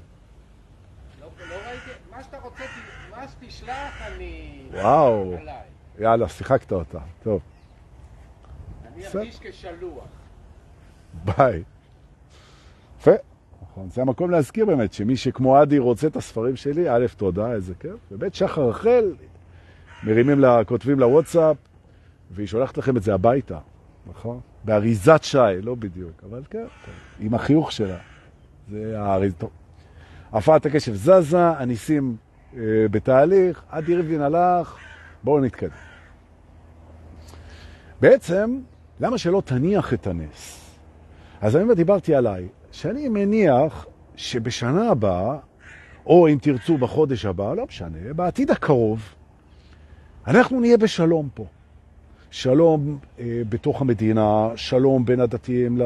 לא 1.21 1.27
לא 1.49 1.55
ראיתי, 1.55 1.91
מה 2.11 2.23
שאתה 2.23 2.37
רוצה, 2.37 2.63
מה 3.11 3.27
שתשלח, 3.27 4.01
אני... 4.07 4.61
וואו. 4.73 5.33
עליי. 5.41 5.55
יאללה, 5.99 6.29
שיחקת 6.29 6.71
אותה. 6.71 6.99
טוב, 7.23 7.41
אני. 8.95 9.07
ארגיש 9.07 9.39
כשלוח. 9.41 10.03
ביי. 11.25 11.63
יפה. 12.99 13.11
נכון, 13.61 13.89
זה 13.89 14.01
המקום 14.01 14.31
להזכיר 14.31 14.65
באמת 14.65 14.93
שמי 14.93 15.17
שכמו 15.17 15.61
אדי 15.61 15.79
רוצה 15.79 16.07
את 16.07 16.15
הספרים 16.15 16.55
שלי, 16.55 16.89
א', 16.89 17.05
תודה, 17.17 17.51
איזה 17.51 17.73
כיף, 17.79 17.99
וב', 18.11 18.33
שחר 18.33 18.69
רחל, 18.69 19.13
מרימים 20.03 20.39
לה, 20.39 20.63
כותבים 20.63 20.99
לה 20.99 21.07
וואטסאפ, 21.07 21.57
והיא 22.31 22.48
שולחת 22.48 22.77
לכם 22.77 22.98
את 22.98 23.03
זה 23.03 23.13
הביתה, 23.13 23.60
נכון? 24.10 24.39
באריזת 24.63 25.24
שי, 25.24 25.62
לא 25.62 25.75
בדיוק, 25.75 26.24
אבל 26.29 26.43
כן, 26.50 26.65
עם 27.19 27.34
החיוך 27.34 27.72
שלה. 27.72 27.98
זה 28.72 29.01
האריז... 29.01 29.34
טוב. 29.38 29.50
הפרעת 30.34 30.65
הקשב 30.65 30.93
זזה, 30.93 31.48
הניסים 31.48 32.15
אה, 32.53 32.62
בתהליך, 32.91 33.63
אדי 33.69 33.96
ריבלין 33.96 34.22
הלך, 34.22 34.77
בואו 35.24 35.39
נתקדם. 35.39 35.69
בעצם, 38.01 38.60
למה 39.00 39.17
שלא 39.17 39.41
תניח 39.46 39.93
את 39.93 40.07
הנס? 40.07 40.69
אז 41.41 41.55
אני 41.55 41.75
דיברתי 41.75 42.15
עליי, 42.15 42.48
שאני 42.72 43.10
מניח 43.10 43.86
שבשנה 44.15 44.89
הבאה, 44.89 45.38
או 46.05 46.27
אם 46.27 46.38
תרצו 46.41 46.77
בחודש 46.77 47.25
הבא, 47.25 47.53
לא 47.53 47.65
משנה, 47.65 48.13
בעתיד 48.15 48.51
הקרוב, 48.51 49.13
אנחנו 50.27 50.60
נהיה 50.60 50.77
בשלום 50.77 51.29
פה. 51.34 51.46
שלום 52.31 52.98
אה, 53.19 53.41
בתוך 53.50 53.81
המדינה, 53.81 54.50
שלום 54.55 55.05
בין 55.05 55.19
הדתיים 55.19 55.79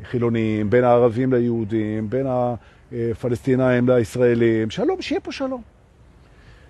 לחילונים, 0.00 0.70
בין 0.70 0.84
הערבים 0.84 1.32
ליהודים, 1.32 2.10
בין 2.10 2.26
הפלסטינאים 2.92 3.88
לישראלים, 3.88 4.70
שלום, 4.70 5.02
שיהיה 5.02 5.20
פה 5.20 5.32
שלום. 5.32 5.62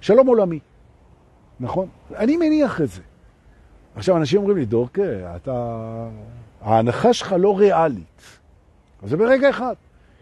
שלום 0.00 0.26
עולמי, 0.26 0.58
נכון? 1.60 1.88
אני 2.16 2.36
מניח 2.36 2.80
את 2.80 2.88
זה. 2.88 3.02
עכשיו, 3.96 4.16
אנשים 4.16 4.38
אומרים 4.38 4.56
לי, 4.56 4.64
דורקה, 4.64 5.36
אתה... 5.36 6.08
ההנחה 6.60 7.12
שלך 7.12 7.34
לא 7.38 7.58
ריאלית. 7.58 8.22
אז 9.02 9.10
זה 9.10 9.16
ברגע 9.16 9.50
אחד. 9.50 9.74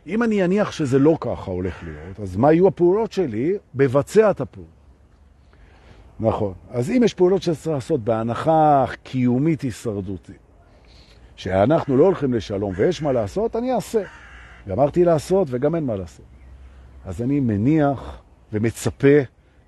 אם 0.06 0.22
אני 0.22 0.44
אניח 0.44 0.72
שזה 0.72 0.98
לא 0.98 1.16
ככה 1.20 1.50
הולך 1.50 1.82
להיות, 1.84 2.20
אז 2.20 2.36
מה 2.36 2.52
יהיו 2.52 2.68
הפעולות 2.68 3.12
שלי? 3.12 3.52
בבצע 3.74 4.30
את 4.30 4.40
הפעולות. 4.40 4.75
נכון. 6.20 6.54
אז 6.70 6.90
אם 6.90 7.02
יש 7.04 7.14
פעולות 7.14 7.42
שצריך 7.42 7.74
לעשות 7.74 8.04
בהנחה 8.04 8.84
קיומית 9.02 9.60
הישרדותית, 9.60 10.36
שאנחנו 11.36 11.96
לא 11.96 12.04
הולכים 12.04 12.34
לשלום 12.34 12.72
ויש 12.76 13.02
מה 13.02 13.12
לעשות, 13.12 13.56
אני 13.56 13.72
אעשה. 13.72 14.02
גמרתי 14.68 15.04
לעשות 15.04 15.48
וגם 15.50 15.74
אין 15.74 15.84
מה 15.84 15.96
לעשות. 15.96 16.26
אז 17.04 17.22
אני 17.22 17.40
מניח 17.40 18.22
ומצפה 18.52 19.18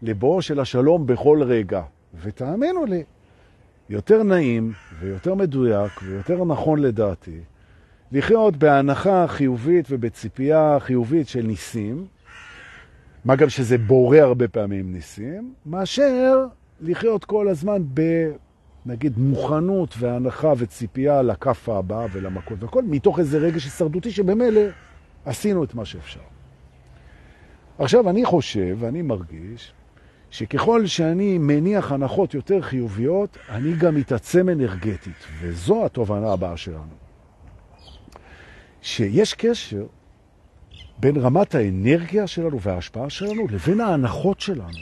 לבואו 0.03 0.43
של 0.43 0.61
השלום 0.61 1.07
בכל 1.07 1.43
רגע. 1.43 1.83
ותאמינו 2.23 2.87
לי, 2.87 3.05
יותר 3.89 4.23
נעים 4.23 4.73
ויותר 5.01 5.35
מדויק 5.35 5.93
ויותר 6.03 6.45
נכון 6.45 6.79
לדעתי 6.79 7.41
לחיות 8.13 8.57
בהנחה 8.57 9.27
חיובית 9.29 9.87
ובציפייה 9.91 10.77
חיובית 10.81 11.29
של 11.29 11.43
ניסים, 11.43 12.07
מה 13.25 13.37
גם 13.37 13.49
שזה 13.49 13.79
בורא 13.79 14.19
הרבה 14.19 14.49
פעמים 14.49 14.93
ניסים, 14.93 15.55
מאשר 15.67 16.47
לחיות 16.81 17.25
כל 17.25 17.49
הזמן 17.49 17.83
ב... 17.95 18.03
נגיד 18.87 19.19
מוכנות 19.19 19.95
והנחה 19.99 20.53
וציפייה 20.57 21.23
לכף 21.23 21.69
הבאה 21.69 22.07
ולמכות 22.13 22.63
והכל, 22.63 22.83
מתוך 22.83 23.19
איזה 23.19 23.39
רגש 23.39 23.65
הישרדותי 23.65 24.11
שבמילא 24.11 24.61
עשינו 25.25 25.65
את 25.65 25.75
מה 25.75 25.85
שאפשר. 25.85 26.21
עכשיו, 27.79 28.11
אני 28.11 28.25
חושב 28.25 28.77
ואני 28.81 29.03
מרגיש 29.03 29.73
שככל 30.31 30.87
שאני 30.87 31.39
מניח 31.39 31.93
הנחות 31.93 32.35
יותר 32.35 32.63
חיוביות, 32.63 33.39
אני 33.49 33.73
גם 33.73 33.95
מתעצם 33.95 34.49
אנרגטית, 34.49 35.27
וזו 35.41 35.87
התובנה 35.87 36.33
הבאה 36.33 36.57
שלנו. 36.57 36.95
שיש 38.83 39.35
קשר 39.35 39.87
בין 41.01 41.17
רמת 41.17 41.55
האנרגיה 41.55 42.27
שלנו 42.27 42.61
וההשפעה 42.61 43.11
שלנו 43.11 43.49
לבין 43.49 43.81
ההנחות 43.81 44.41
שלנו. 44.41 44.79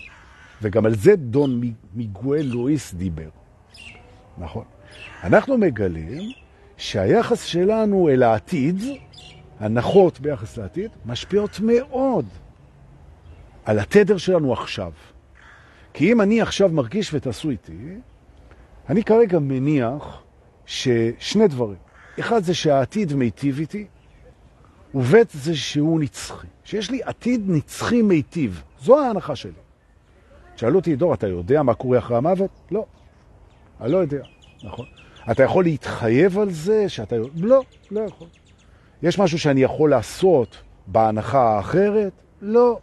וגם 0.62 0.87
על 0.87 0.94
זה 0.94 1.16
דון 1.16 1.61
מיגואל 1.94 2.46
לואיס 2.46 2.94
דיבר. 2.94 3.28
נכון. 4.38 4.64
אנחנו 5.25 5.58
מגלים 5.58 6.32
שהיחס 6.76 7.42
שלנו 7.42 8.08
אל 8.08 8.23
העתיד, 8.23 8.76
הנחות 9.61 10.20
ביחס 10.20 10.56
לעתיד, 10.56 10.90
משפיעות 11.06 11.61
מאוד 11.61 12.26
על 13.64 13.78
התדר 13.78 14.16
שלנו 14.16 14.52
עכשיו. 14.52 14.92
כי 15.92 16.12
אם 16.12 16.20
אני 16.20 16.40
עכשיו 16.40 16.68
מרגיש 16.68 17.14
ותעשו 17.14 17.50
איתי, 17.50 17.96
אני 18.88 19.04
כרגע 19.04 19.38
מניח 19.38 20.23
ששני 20.66 21.49
דברים. 21.49 21.78
אחד 22.20 22.42
זה 22.42 22.54
שהעתיד 22.54 23.14
מיטיב 23.14 23.58
איתי, 23.58 23.87
ובית 24.95 25.31
זה 25.31 25.57
שהוא 25.57 26.00
נצחי. 26.00 26.47
שיש 26.64 26.90
לי 26.90 27.02
עתיד 27.02 27.43
נצחי 27.47 28.02
מיטיב. 28.02 28.62
זו 28.83 29.00
ההנחה 29.00 29.37
שלי. 29.37 29.52
שאלו 30.57 30.78
אותי, 30.78 30.97
דור, 30.97 31.14
אתה 31.14 31.26
יודע 31.26 31.62
מה 31.62 31.75
קורה 31.75 31.99
אחרי 31.99 32.16
המוות? 32.16 32.50
לא. 32.71 32.87
אני 33.81 33.93
לא 33.93 33.97
יודע. 33.97 34.23
נכון. 34.64 34.87
אתה 35.31 35.43
יכול 35.43 35.64
להתחייב 35.64 36.38
על 36.38 36.50
זה 36.50 36.88
שאתה... 36.88 37.16
לא, 37.37 37.62
לא 37.90 38.00
יכול. 38.00 38.28
יש 39.02 39.19
משהו 39.19 39.38
שאני 39.38 39.62
יכול 39.62 39.90
לעשות 39.90 40.57
בהנחה 40.87 41.57
האחרת? 41.57 42.12
לא. 42.43 42.78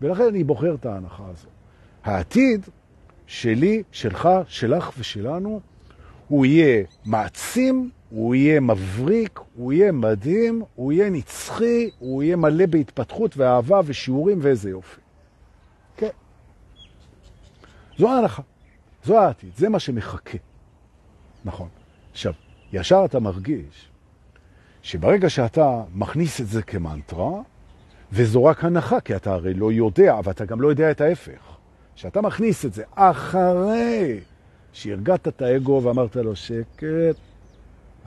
ולכן 0.00 0.22
אני 0.22 0.44
בוחר 0.44 0.74
את 0.74 0.86
ההנחה 0.86 1.22
הזאת. 1.32 1.50
העתיד 2.04 2.66
שלי, 3.26 3.82
שלך, 3.92 4.28
שלך 4.48 4.90
ושלנו, 4.98 5.60
הוא 6.28 6.46
יהיה 6.46 6.84
מעצים, 7.04 7.90
הוא 8.10 8.34
יהיה 8.34 8.60
מבריק, 8.60 9.40
הוא 9.54 9.72
יהיה 9.72 9.92
מדהים, 9.92 10.62
הוא 10.74 10.92
יהיה 10.92 11.10
נצחי, 11.10 11.90
הוא 11.98 12.22
יהיה 12.22 12.36
מלא 12.36 12.66
בהתפתחות 12.66 13.36
ואהבה 13.36 13.80
ושיעורים 13.84 14.38
ואיזה 14.42 14.70
יופי. 14.70 15.00
כן. 15.96 16.08
זו 17.98 18.08
ההנחה, 18.08 18.42
זו 19.04 19.18
העתיד, 19.18 19.50
זה 19.56 19.68
מה 19.68 19.78
שמחכה. 19.78 20.38
נכון. 21.44 21.68
עכשיו, 22.12 22.32
ישר 22.72 23.02
אתה 23.04 23.20
מרגיש 23.20 23.90
שברגע 24.82 25.30
שאתה 25.30 25.82
מכניס 25.94 26.40
את 26.40 26.46
זה 26.46 26.62
כמנטרה, 26.62 27.40
וזו 28.12 28.44
רק 28.44 28.64
הנחה, 28.64 29.00
כי 29.00 29.16
אתה 29.16 29.32
הרי 29.32 29.54
לא 29.54 29.72
יודע, 29.72 30.18
אבל 30.18 30.32
אתה 30.32 30.44
גם 30.44 30.60
לא 30.60 30.68
יודע 30.68 30.90
את 30.90 31.00
ההפך. 31.00 31.56
שאתה 31.94 32.20
מכניס 32.20 32.64
את 32.64 32.72
זה 32.72 32.84
אחרי 32.94 34.20
שהרגעת 34.72 35.28
את 35.28 35.42
האגו 35.42 35.80
ואמרת 35.84 36.16
לו 36.16 36.36
שקט, 36.36 37.16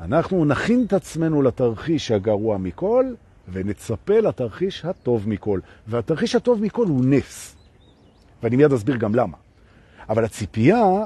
אנחנו 0.01 0.45
נכין 0.45 0.83
את 0.87 0.93
עצמנו 0.93 1.41
לתרחיש 1.41 2.11
הגרוע 2.11 2.57
מכל, 2.57 3.13
ונצפה 3.51 4.19
לתרחיש 4.19 4.85
הטוב 4.85 5.29
מכל. 5.29 5.59
והתרחיש 5.87 6.35
הטוב 6.35 6.61
מכל 6.61 6.85
הוא 6.85 7.05
נס. 7.05 7.55
ואני 8.43 8.55
מיד 8.55 8.73
אסביר 8.73 8.97
גם 8.97 9.15
למה. 9.15 9.37
אבל 10.09 10.25
הציפייה 10.25 11.05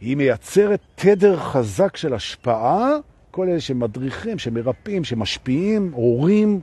היא 0.00 0.16
מייצרת 0.16 0.80
תדר 0.94 1.36
חזק 1.36 1.96
של 1.96 2.14
השפעה, 2.14 2.90
כל 3.30 3.48
אלה 3.48 3.60
שמדריכים, 3.60 4.38
שמרפאים, 4.38 5.04
שמשפיעים, 5.04 5.92
הורים. 5.92 6.60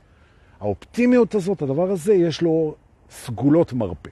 האופטימיות 0.60 1.34
הזאת, 1.34 1.62
הדבר 1.62 1.90
הזה, 1.90 2.14
יש 2.14 2.42
לו 2.42 2.74
סגולות 3.10 3.72
מרפא. 3.72 4.10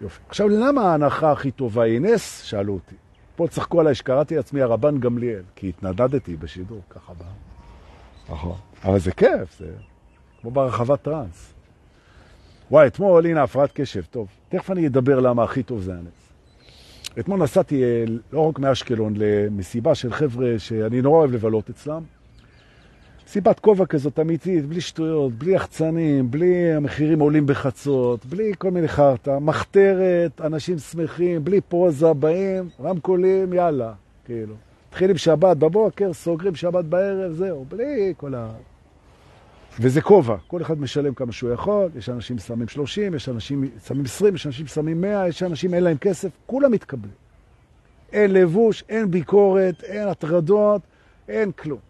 יופי. 0.00 0.20
עכשיו, 0.28 0.48
למה 0.48 0.82
ההנחה 0.82 1.32
הכי 1.32 1.50
טובה 1.50 1.82
היא 1.82 2.00
נס? 2.00 2.42
שאלו 2.42 2.74
אותי. 2.74 2.94
פה 3.38 3.48
צחקו 3.48 3.80
עליי 3.80 3.94
שקראתי 3.94 4.36
לעצמי 4.36 4.62
הרבן 4.62 5.00
גמליאל, 5.00 5.42
כי 5.56 5.68
התנדדתי 5.68 6.36
בשידור, 6.36 6.80
ככה 6.90 7.12
בא. 7.14 7.24
נכון. 8.34 8.56
אבל 8.84 8.98
זה 8.98 9.12
כיף, 9.12 9.58
זה 9.58 9.72
כמו 10.40 10.50
ברחבת 10.50 11.02
טרנס. 11.02 11.54
וואי, 12.70 12.86
אתמול, 12.86 13.26
הנה, 13.26 13.42
הפרעת 13.42 13.70
קשב, 13.72 14.02
טוב. 14.10 14.28
תכף 14.48 14.70
אני 14.70 14.86
אדבר 14.86 15.20
למה 15.20 15.44
הכי 15.44 15.62
טוב 15.62 15.80
זה 15.80 15.92
הנס. 15.92 16.32
אתמול 17.18 17.42
נסעתי 17.42 17.82
לא 18.32 18.48
רק 18.48 18.58
מאשקלון 18.58 19.14
למסיבה 19.16 19.94
של 19.94 20.12
חבר'ה 20.12 20.58
שאני 20.58 21.02
נורא 21.02 21.18
אוהב 21.18 21.32
לבלות 21.32 21.70
אצלם. 21.70 22.02
סיבת 23.30 23.60
כובע 23.60 23.86
כזאת 23.86 24.18
אמיתית, 24.18 24.66
בלי 24.66 24.80
שטויות, 24.80 25.32
בלי 25.32 25.52
יחצנים, 25.54 26.30
בלי 26.30 26.72
המחירים 26.72 27.20
עולים 27.20 27.46
בחצות, 27.46 28.26
בלי 28.26 28.52
כל 28.58 28.70
מיני 28.70 28.88
חרטה, 28.88 29.38
מחתרת, 29.38 30.40
אנשים 30.40 30.78
שמחים, 30.78 31.44
בלי 31.44 31.60
פוזה, 31.60 32.12
באים, 32.12 32.68
רמקולים, 32.80 33.52
יאללה, 33.52 33.92
כאילו. 34.24 34.54
מתחילים 34.88 35.16
שבת 35.16 35.56
בבוקר, 35.56 36.12
סוגרים 36.12 36.54
שבת 36.54 36.84
בערב, 36.84 37.32
זהו, 37.32 37.64
בלי 37.68 38.14
כל 38.16 38.34
ה... 38.34 38.48
וזה 39.80 40.00
כובע, 40.00 40.36
כל 40.46 40.62
אחד 40.62 40.80
משלם 40.80 41.14
כמה 41.14 41.32
שהוא 41.32 41.50
יכול, 41.50 41.88
יש 41.96 42.08
אנשים 42.08 42.38
שמים 42.38 42.68
30, 42.68 43.14
יש 43.14 43.28
אנשים 43.28 43.70
שמים 43.86 44.04
20, 44.04 44.34
יש 44.34 44.46
אנשים 44.46 44.66
שמים 44.66 45.00
100, 45.00 45.28
יש 45.28 45.42
אנשים 45.42 45.74
אין 45.74 45.84
להם 45.84 45.96
כסף, 45.96 46.28
כולם 46.46 46.72
מתקבלים. 46.72 47.14
אין 48.12 48.32
לבוש, 48.32 48.84
אין 48.88 49.10
ביקורת, 49.10 49.82
אין 49.82 50.08
הטרדות, 50.08 50.82
אין 51.28 51.52
כלום. 51.52 51.87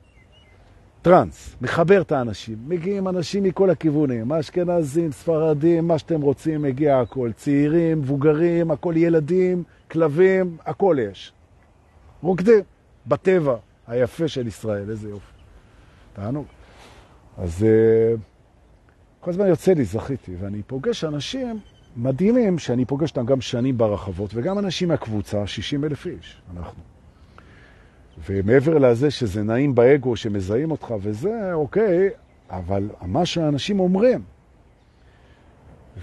טרנס, 1.08 1.56
מחבר 1.60 2.00
את 2.00 2.12
האנשים. 2.12 2.58
מגיעים 2.66 3.08
אנשים 3.08 3.42
מכל 3.42 3.70
הכיוונים, 3.70 4.32
אשכנזים, 4.32 5.12
ספרדים, 5.12 5.88
מה 5.88 5.98
שאתם 5.98 6.20
רוצים, 6.20 6.62
מגיע 6.62 6.98
הכל. 7.00 7.30
צעירים, 7.36 7.98
מבוגרים, 7.98 8.70
הכל 8.70 8.94
ילדים, 8.96 9.62
כלבים, 9.90 10.56
הכל 10.66 10.96
יש. 11.10 11.32
רוקדים 12.22 12.60
בטבע 13.06 13.56
היפה 13.86 14.28
של 14.28 14.46
ישראל, 14.46 14.90
איזה 14.90 15.08
יופי. 15.08 15.32
תענוג. 16.12 16.46
אז 17.38 17.64
אה, 17.64 18.14
כל 19.20 19.30
הזמן 19.30 19.46
יוצא 19.46 19.72
לי, 19.72 19.84
זכיתי, 19.84 20.36
ואני 20.40 20.62
פוגש 20.66 21.04
אנשים 21.04 21.58
מדהימים, 21.96 22.58
שאני 22.58 22.84
פוגש 22.84 23.10
אותם 23.10 23.26
גם 23.26 23.40
שנים 23.40 23.78
ברחבות, 23.78 24.30
וגם 24.34 24.58
אנשים 24.58 24.88
מהקבוצה, 24.88 25.46
60 25.46 25.84
אלף 25.84 26.06
איש, 26.06 26.42
אנחנו. 26.56 26.97
ומעבר 28.26 28.78
לזה 28.78 29.10
שזה 29.10 29.42
נעים 29.42 29.74
באגו, 29.74 30.16
שמזהים 30.16 30.70
אותך 30.70 30.94
וזה, 31.00 31.50
אוקיי, 31.52 32.08
אבל 32.50 32.88
מה 33.02 33.26
שאנשים 33.26 33.80
אומרים, 33.80 34.20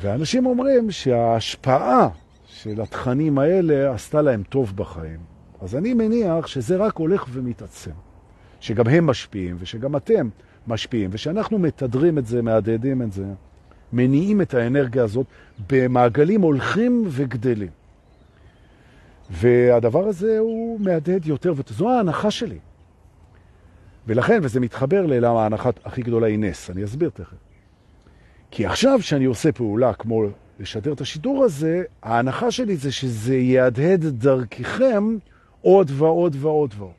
ואנשים 0.01 0.45
אומרים 0.45 0.91
שההשפעה 0.91 2.09
של 2.45 2.81
התכנים 2.81 3.37
האלה 3.37 3.93
עשתה 3.93 4.21
להם 4.21 4.43
טוב 4.49 4.73
בחיים. 4.75 5.19
אז 5.61 5.75
אני 5.75 5.93
מניח 5.93 6.47
שזה 6.47 6.77
רק 6.77 6.97
הולך 6.97 7.25
ומתעצם, 7.31 7.91
שגם 8.59 8.87
הם 8.87 9.05
משפיעים 9.05 9.55
ושגם 9.59 9.95
אתם 9.95 10.29
משפיעים, 10.67 11.09
ושאנחנו 11.13 11.59
מתדרים 11.59 12.17
את 12.17 12.25
זה, 12.25 12.41
מהדהדים 12.41 13.01
את 13.01 13.13
זה, 13.13 13.25
מניעים 13.93 14.41
את 14.41 14.53
האנרגיה 14.53 15.03
הזאת 15.03 15.25
במעגלים 15.69 16.41
הולכים 16.41 17.03
וגדלים. 17.07 17.84
והדבר 19.29 20.07
הזה 20.07 20.39
הוא 20.39 20.79
מהדהד 20.79 21.25
יותר, 21.25 21.53
וזו 21.55 21.89
ההנחה 21.89 22.31
שלי. 22.31 22.59
ולכן, 24.07 24.39
וזה 24.43 24.59
מתחבר 24.59 25.05
ללמה 25.05 25.43
ההנחה 25.43 25.69
הכי 25.85 26.01
גדולה 26.01 26.27
היא 26.27 26.39
נס, 26.39 26.69
אני 26.69 26.83
אסביר 26.83 27.09
תכף. 27.09 27.35
כי 28.51 28.65
עכשיו 28.65 29.01
שאני 29.01 29.25
עושה 29.25 29.51
פעולה 29.51 29.93
כמו 29.93 30.23
לשדר 30.59 30.93
את 30.93 31.01
השידור 31.01 31.43
הזה, 31.43 31.83
ההנחה 32.03 32.51
שלי 32.51 32.75
זה 32.75 32.91
שזה 32.91 33.35
יהדהד 33.35 34.05
דרככם 34.05 35.17
עוד 35.61 35.91
ועוד 35.93 36.35
ועוד 36.39 36.73
ועוד. 36.77 36.91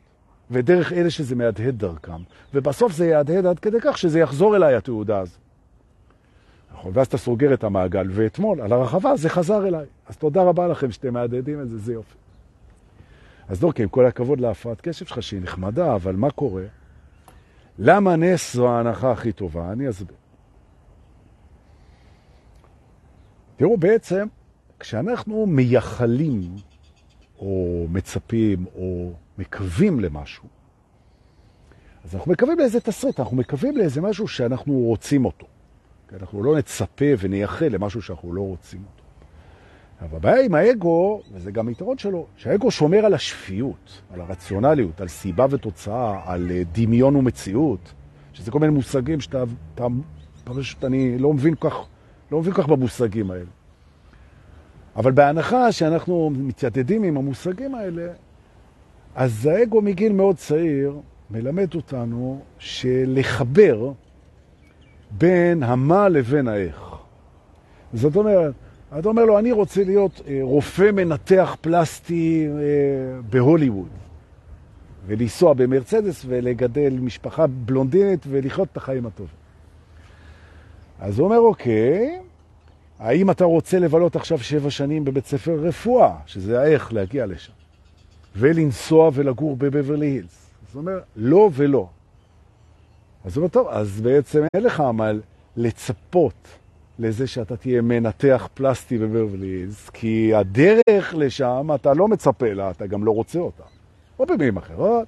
ודרך 0.51 0.93
אלה 0.93 1.09
שזה 1.09 1.35
מהדהד 1.35 1.77
דרכם. 1.79 2.21
ובסוף 2.53 2.91
זה 2.91 3.05
יהדהד 3.05 3.45
עד 3.45 3.59
כדי 3.59 3.77
כך 3.81 3.97
שזה 3.97 4.19
יחזור 4.19 4.55
אליי 4.55 4.75
התעודה 4.75 5.19
הזו. 5.19 5.37
נכון, 6.77 6.91
ואז 6.95 7.07
אתה 7.07 7.17
סוגר 7.17 7.53
את 7.53 7.63
המעגל, 7.63 8.07
ואתמול 8.11 8.61
על 8.61 8.73
הרחבה 8.73 9.15
זה 9.15 9.29
חזר 9.29 9.67
אליי. 9.67 9.85
אז 10.07 10.17
תודה 10.17 10.43
רבה 10.43 10.67
לכם 10.67 10.91
שאתם 10.91 11.13
מהדהדים 11.13 11.61
את 11.61 11.69
זה, 11.69 11.77
זה 11.77 11.93
יופי. 11.93 12.15
אז 13.47 13.65
כי 13.75 13.83
עם 13.83 13.89
כל 13.89 14.05
הכבוד 14.05 14.39
להפרעת 14.39 14.81
קשב 14.81 15.05
שלך, 15.05 15.23
שהיא 15.23 15.41
נחמדה, 15.41 15.95
אבל 15.95 16.15
מה 16.15 16.31
קורה? 16.31 16.63
למה 17.79 18.15
נס 18.15 18.53
זו 18.53 18.69
ההנחה 18.69 19.11
הכי 19.11 19.31
טובה? 19.31 19.71
אני 19.71 19.89
אסביר. 19.89 20.15
תראו, 23.55 23.77
בעצם, 23.77 24.27
כשאנחנו 24.79 25.45
מייחלים, 25.45 26.41
או 27.39 27.85
מצפים, 27.89 28.65
או 28.75 29.11
מקווים 29.37 29.99
למשהו, 29.99 30.45
אז 32.05 32.15
אנחנו 32.15 32.31
מקווים 32.31 32.59
לאיזה 32.59 32.81
תסריט, 32.81 33.19
אנחנו 33.19 33.37
מקווים 33.37 33.77
לאיזה 33.77 34.01
משהו 34.01 34.27
שאנחנו 34.27 34.73
רוצים 34.73 35.25
אותו. 35.25 35.47
כי 36.07 36.15
אנחנו 36.15 36.43
לא 36.43 36.57
נצפה 36.57 37.05
ונייחל 37.19 37.67
למשהו 37.67 38.01
שאנחנו 38.01 38.33
לא 38.33 38.41
רוצים 38.41 38.79
אותו. 38.79 39.03
אבל 40.01 40.17
הבעיה 40.17 40.45
עם 40.45 40.55
האגו, 40.55 41.21
וזה 41.33 41.51
גם 41.51 41.69
יתרון 41.69 41.97
שלו, 41.97 42.25
שהאגו 42.35 42.71
שומר 42.71 43.05
על 43.05 43.13
השפיות, 43.13 44.01
על 44.13 44.21
הרציונליות, 44.21 45.01
על 45.01 45.07
סיבה 45.07 45.45
ותוצאה, 45.49 46.21
על 46.25 46.51
אה, 46.51 46.61
דמיון 46.71 47.15
ומציאות, 47.15 47.93
שזה 48.33 48.51
כל 48.51 48.59
מיני 48.59 48.73
מושגים 48.73 49.19
שאתה, 49.19 49.43
אתה, 49.75 49.87
פשוט 50.43 50.83
אני 50.83 51.17
לא 51.17 51.33
מבין 51.33 51.55
כך, 51.55 51.73
לא 52.31 52.39
מבין 52.39 52.53
כך 52.53 52.67
במושגים 52.67 53.31
האלה. 53.31 53.49
אבל 54.95 55.11
בהנחה 55.11 55.71
שאנחנו 55.71 56.29
מתיידדים 56.35 57.03
עם 57.03 57.17
המושגים 57.17 57.75
האלה, 57.75 58.13
אז 59.15 59.45
האגו 59.45 59.81
מגיל 59.81 60.13
מאוד 60.13 60.35
צעיר 60.35 60.99
מלמד 61.29 61.75
אותנו 61.75 62.41
שלחבר 62.59 63.91
בין 65.11 65.63
המה 65.63 66.09
לבין 66.09 66.47
האיך. 66.47 66.95
זאת 67.93 68.15
אומרת, 68.15 68.53
אתה 68.99 69.09
אומר 69.09 69.25
לו, 69.25 69.39
אני 69.39 69.51
רוצה 69.51 69.83
להיות 69.83 70.21
אה, 70.27 70.39
רופא 70.41 70.91
מנתח 70.91 71.55
פלסטי 71.61 72.47
אה, 72.47 73.21
בהוליווד, 73.29 73.87
ולנסוע 75.07 75.53
במרצדס 75.53 76.25
ולגדל 76.27 76.93
משפחה 77.01 77.47
בלונדינית 77.47 78.25
ולחיות 78.29 78.67
את 78.71 78.77
החיים 78.77 79.05
הטובים. 79.05 79.35
אז 80.99 81.19
הוא 81.19 81.25
אומר, 81.25 81.39
אוקיי, 81.39 82.19
האם 82.99 83.31
אתה 83.31 83.45
רוצה 83.45 83.79
לבלות 83.79 84.15
עכשיו 84.15 84.37
שבע 84.39 84.69
שנים 84.69 85.05
בבית 85.05 85.25
ספר 85.25 85.59
רפואה, 85.61 86.15
שזה 86.25 86.61
האיך 86.61 86.93
להגיע 86.93 87.25
לשם, 87.25 87.53
ולנסוע 88.35 89.11
ולגור 89.13 89.55
בבברלי 89.55 90.05
הילס? 90.05 90.49
אז 90.69 90.75
הוא 90.75 90.81
אומר, 90.81 90.99
לא 91.15 91.49
ולא. 91.53 91.87
אז 93.27 93.37
הוא 93.37 93.41
אומר, 93.41 93.49
טוב, 93.49 93.67
אז 93.69 94.01
בעצם 94.01 94.43
אין 94.53 94.63
לך 94.63 94.79
מה 94.79 95.11
לצפות 95.57 96.47
לזה 96.99 97.27
שאתה 97.27 97.57
תהיה 97.57 97.81
מנתח 97.81 98.49
פלסטי 98.53 98.97
בברבליז, 98.97 99.89
כי 99.93 100.35
הדרך 100.35 101.15
לשם 101.17 101.69
אתה 101.75 101.93
לא 101.93 102.07
מצפה 102.07 102.53
לה, 102.53 102.71
אתה 102.71 102.87
גם 102.87 103.03
לא 103.03 103.11
רוצה 103.11 103.39
אותה. 103.39 103.63
או 104.19 104.25
במילים 104.25 104.57
אחרות, 104.57 105.07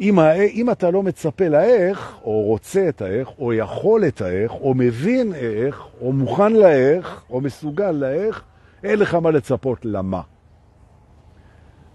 אם, 0.00 0.18
אם 0.54 0.70
אתה 0.70 0.90
לא 0.90 1.02
מצפה 1.02 1.48
לאיך, 1.48 2.16
או 2.24 2.42
רוצה 2.42 2.88
את 2.88 3.02
האיך, 3.02 3.28
או 3.38 3.52
יכול 3.52 4.06
את 4.06 4.20
האיך, 4.20 4.52
או 4.52 4.74
מבין 4.74 5.34
איך, 5.34 5.86
או 6.00 6.12
מוכן 6.12 6.52
לאיך, 6.52 7.22
או 7.30 7.40
מסוגל 7.40 7.90
לאיך, 7.90 8.42
אין 8.84 8.98
לך 8.98 9.14
מה 9.14 9.30
לצפות 9.30 9.84
למה. 9.84 10.22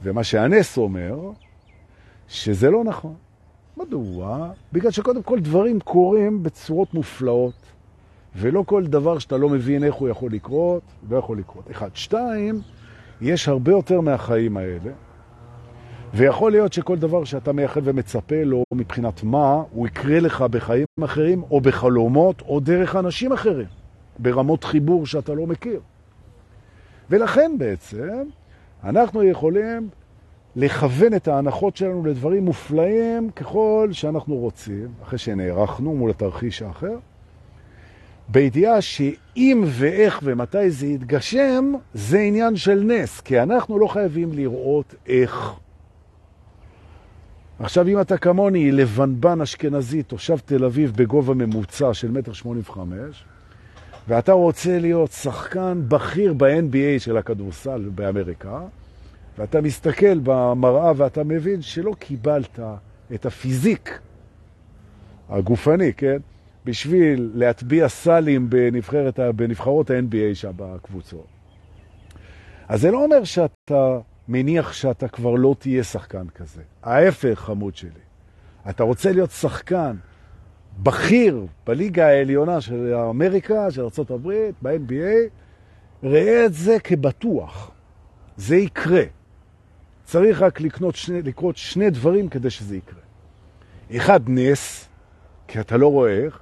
ומה 0.03 0.23
שהנס 0.23 0.77
אומר, 0.77 1.19
שזה 2.27 2.69
לא 2.69 2.83
נכון. 2.83 3.26
מדוע? 3.77 4.49
בגלל 4.73 4.91
שקודם 4.91 5.23
כל 5.23 5.39
דברים 5.39 5.79
קורים 5.79 6.43
בצורות 6.43 6.93
מופלאות, 6.93 7.53
ולא 8.35 8.63
כל 8.67 8.85
דבר 8.85 9.19
שאתה 9.19 9.37
לא 9.37 9.49
מבין 9.49 9.83
איך 9.83 9.95
הוא 9.95 10.09
יכול 10.09 10.31
לקרות, 10.31 10.81
לא 11.09 11.17
יכול 11.17 11.37
לקרות. 11.37 11.71
אחד. 11.71 11.89
שתיים, 11.93 12.61
יש 13.21 13.47
הרבה 13.47 13.71
יותר 13.71 14.01
מהחיים 14.01 14.57
האלה, 14.57 14.91
ויכול 16.13 16.51
להיות 16.51 16.73
שכל 16.73 16.97
דבר 16.97 17.23
שאתה 17.23 17.53
מייחד 17.53 17.81
ומצפה 17.83 18.43
לו 18.43 18.63
מבחינת 18.73 19.23
מה, 19.23 19.63
הוא 19.71 19.87
יקרה 19.87 20.19
לך 20.19 20.41
בחיים 20.41 20.85
אחרים, 21.03 21.43
או 21.51 21.61
בחלומות, 21.61 22.41
או 22.41 22.59
דרך 22.59 22.95
אנשים 22.95 23.33
אחרים, 23.33 23.67
ברמות 24.19 24.63
חיבור 24.63 25.05
שאתה 25.05 25.33
לא 25.33 25.47
מכיר. 25.47 25.79
ולכן 27.09 27.51
בעצם 27.57 28.23
אנחנו 28.83 29.23
יכולים 29.23 29.89
לכוון 30.59 31.13
את 31.13 31.27
ההנחות 31.27 31.77
שלנו 31.77 32.05
לדברים 32.05 32.45
מופלאים 32.45 33.29
ככל 33.29 33.89
שאנחנו 33.91 34.35
רוצים, 34.35 34.87
אחרי 35.03 35.17
שנערכנו 35.17 35.95
מול 35.95 36.09
התרחיש 36.09 36.61
האחר, 36.61 36.95
בידיעה 38.29 38.81
שאם 38.81 39.63
ואיך 39.65 40.19
ומתי 40.23 40.71
זה 40.71 40.87
יתגשם, 40.87 41.73
זה 41.93 42.19
עניין 42.19 42.55
של 42.55 42.83
נס, 42.83 43.21
כי 43.21 43.41
אנחנו 43.41 43.79
לא 43.79 43.87
חייבים 43.87 44.33
לראות 44.33 44.95
איך. 45.07 45.53
עכשיו, 47.59 47.87
אם 47.87 48.01
אתה 48.01 48.17
כמוני 48.17 48.71
לבנבן 48.71 49.41
אשכנזי, 49.41 50.03
תושב 50.03 50.37
תל 50.45 50.65
אביב 50.65 50.93
בגובה 50.95 51.33
ממוצע 51.33 51.93
של 51.93 52.11
מטר 52.11 52.33
שמונים 52.33 52.61
וחמש, 52.65 53.25
ואתה 54.07 54.31
רוצה 54.31 54.79
להיות 54.79 55.11
שחקן 55.11 55.81
בכיר 55.87 56.33
ב-NBA 56.33 56.99
של 56.99 57.17
הכדורסל 57.17 57.89
באמריקה, 57.95 58.59
ואתה 59.37 59.61
מסתכל 59.61 60.19
במראה 60.23 60.91
ואתה 60.95 61.23
מבין 61.23 61.61
שלא 61.61 61.93
קיבלת 61.99 62.59
את 63.13 63.25
הפיזיק 63.25 63.99
הגופני, 65.29 65.93
כן? 65.93 66.17
בשביל 66.65 67.31
להטביע 67.33 67.87
סלים 67.87 68.49
בנבחרת, 68.49 69.19
בנבחרות 69.19 69.89
ה-NBA 69.89 70.35
שם 70.35 70.51
בקבוצות. 70.55 71.25
אז 72.67 72.81
זה 72.81 72.91
לא 72.91 73.03
אומר 73.03 73.23
שאתה 73.23 73.99
מניח 74.27 74.73
שאתה 74.73 75.07
כבר 75.07 75.35
לא 75.35 75.55
תהיה 75.59 75.83
שחקן 75.83 76.27
כזה. 76.35 76.61
ההפך, 76.83 77.39
חמוד 77.39 77.75
שלי. 77.75 77.89
אתה 78.69 78.83
רוצה 78.83 79.11
להיות 79.11 79.31
שחקן 79.31 79.95
בכיר 80.79 81.45
בליגה 81.67 82.07
העליונה 82.07 82.61
של 82.61 82.93
אמריקה, 82.93 83.71
של 83.71 83.81
ארה"ב, 83.81 84.31
ב-NBA, 84.61 85.29
ראה 86.03 86.45
את 86.45 86.53
זה 86.53 86.79
כבטוח. 86.79 87.71
זה 88.37 88.55
יקרה. 88.55 89.03
צריך 90.07 90.41
רק 90.41 90.61
לקנות 90.61 90.95
שני, 90.95 91.21
לקרות 91.21 91.57
שני 91.57 91.89
דברים 91.89 92.29
כדי 92.29 92.49
שזה 92.49 92.77
יקרה. 92.77 92.99
אחד, 93.95 94.19
נס, 94.27 94.89
כי 95.47 95.59
אתה 95.59 95.77
לא 95.77 95.87
רואה 95.87 96.11
איך, 96.11 96.39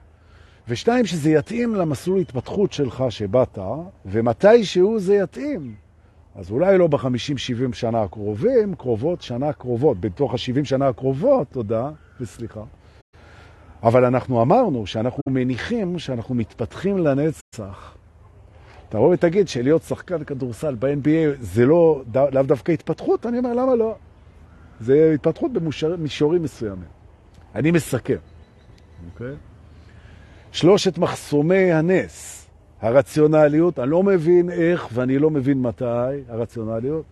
ושתיים, 0.67 1.05
שזה 1.05 1.29
יתאים 1.29 1.75
למסלול 1.75 2.19
התפתחות 2.19 2.73
שלך 2.73 3.03
שבאת, 3.09 3.57
ומתי 4.05 4.65
שהוא 4.65 4.99
זה 4.99 5.15
יתאים. 5.15 5.75
אז 6.35 6.51
אולי 6.51 6.77
לא 6.77 6.87
ב-50-70 6.87 7.73
שנה 7.73 8.01
הקרובים, 8.01 8.75
קרובות, 8.75 9.21
שנה 9.21 9.53
קרובות, 9.53 9.99
בתוך 9.99 10.33
ה-70 10.33 10.65
שנה 10.65 10.87
הקרובות, 10.87 11.47
תודה 11.51 11.91
וסליחה. 12.21 12.63
אבל 13.83 14.05
אנחנו 14.05 14.41
אמרנו 14.41 14.87
שאנחנו 14.87 15.21
מניחים 15.29 15.99
שאנחנו 15.99 16.35
מתפתחים 16.35 16.97
לנצח. 16.97 17.95
תבוא 18.89 19.13
ותגיד 19.13 19.47
שלהיות 19.47 19.83
שחקן 19.83 20.23
כדורסל 20.23 20.75
ב-NBA 20.79 21.35
זה 21.39 21.65
לא, 21.65 22.03
לאו 22.31 22.43
דווקא 22.43 22.71
התפתחות, 22.71 23.25
אני 23.25 23.37
אומר, 23.37 23.53
למה 23.53 23.75
לא? 23.75 23.95
זה 24.79 25.11
התפתחות 25.13 25.51
במישורים 25.53 26.43
מסוימים. 26.43 26.87
אני 27.55 27.71
מסכם, 27.71 28.17
אוקיי? 29.13 29.33
שלושת 30.51 30.97
מחסומי 30.97 31.71
הנס, 31.71 32.47
הרציונליות, 32.81 33.79
אני 33.79 33.89
לא 33.89 34.03
מבין 34.03 34.51
איך 34.51 34.87
ואני 34.93 35.19
לא 35.19 35.29
מבין 35.29 35.61
מתי 35.61 35.85
הרציונליות. 36.29 37.05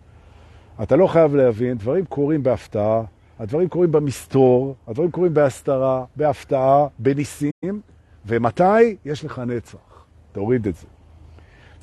אתה 0.83 0.95
לא 0.95 1.07
חייב 1.07 1.35
להבין, 1.35 1.77
דברים 1.77 2.05
קורים 2.05 2.43
בהפתעה, 2.43 3.03
הדברים 3.39 3.69
קורים 3.69 3.91
במסתור, 3.91 4.75
הדברים 4.87 5.11
קורים 5.11 5.33
בהסתרה, 5.33 6.05
בהפתעה, 6.15 6.87
בניסים, 6.99 7.81
ומתי? 8.25 8.95
יש 9.05 9.25
לך 9.25 9.39
נצח. 9.39 10.05
תוריד 10.31 10.67
את 10.67 10.75
זה. 10.75 10.87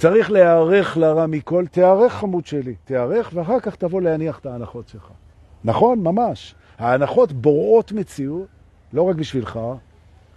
צריך 0.01 0.31
להיערך 0.31 0.97
לרע 0.97 1.27
מכל, 1.27 1.67
תיערך 1.67 2.13
חמוד 2.13 2.47
שלי, 2.47 2.75
תיערך, 2.85 3.31
ואחר 3.35 3.61
כך 3.61 3.77
תבוא 3.77 4.01
להניח 4.01 4.39
את 4.39 4.47
ההנחות 4.47 4.89
שלך. 4.89 5.09
נכון? 5.65 5.99
ממש. 5.99 6.55
ההנחות 6.79 7.33
בוראות 7.33 7.93
מציאות, 7.93 8.47
לא 8.93 9.03
רק 9.03 9.17
בשבילך, 9.17 9.61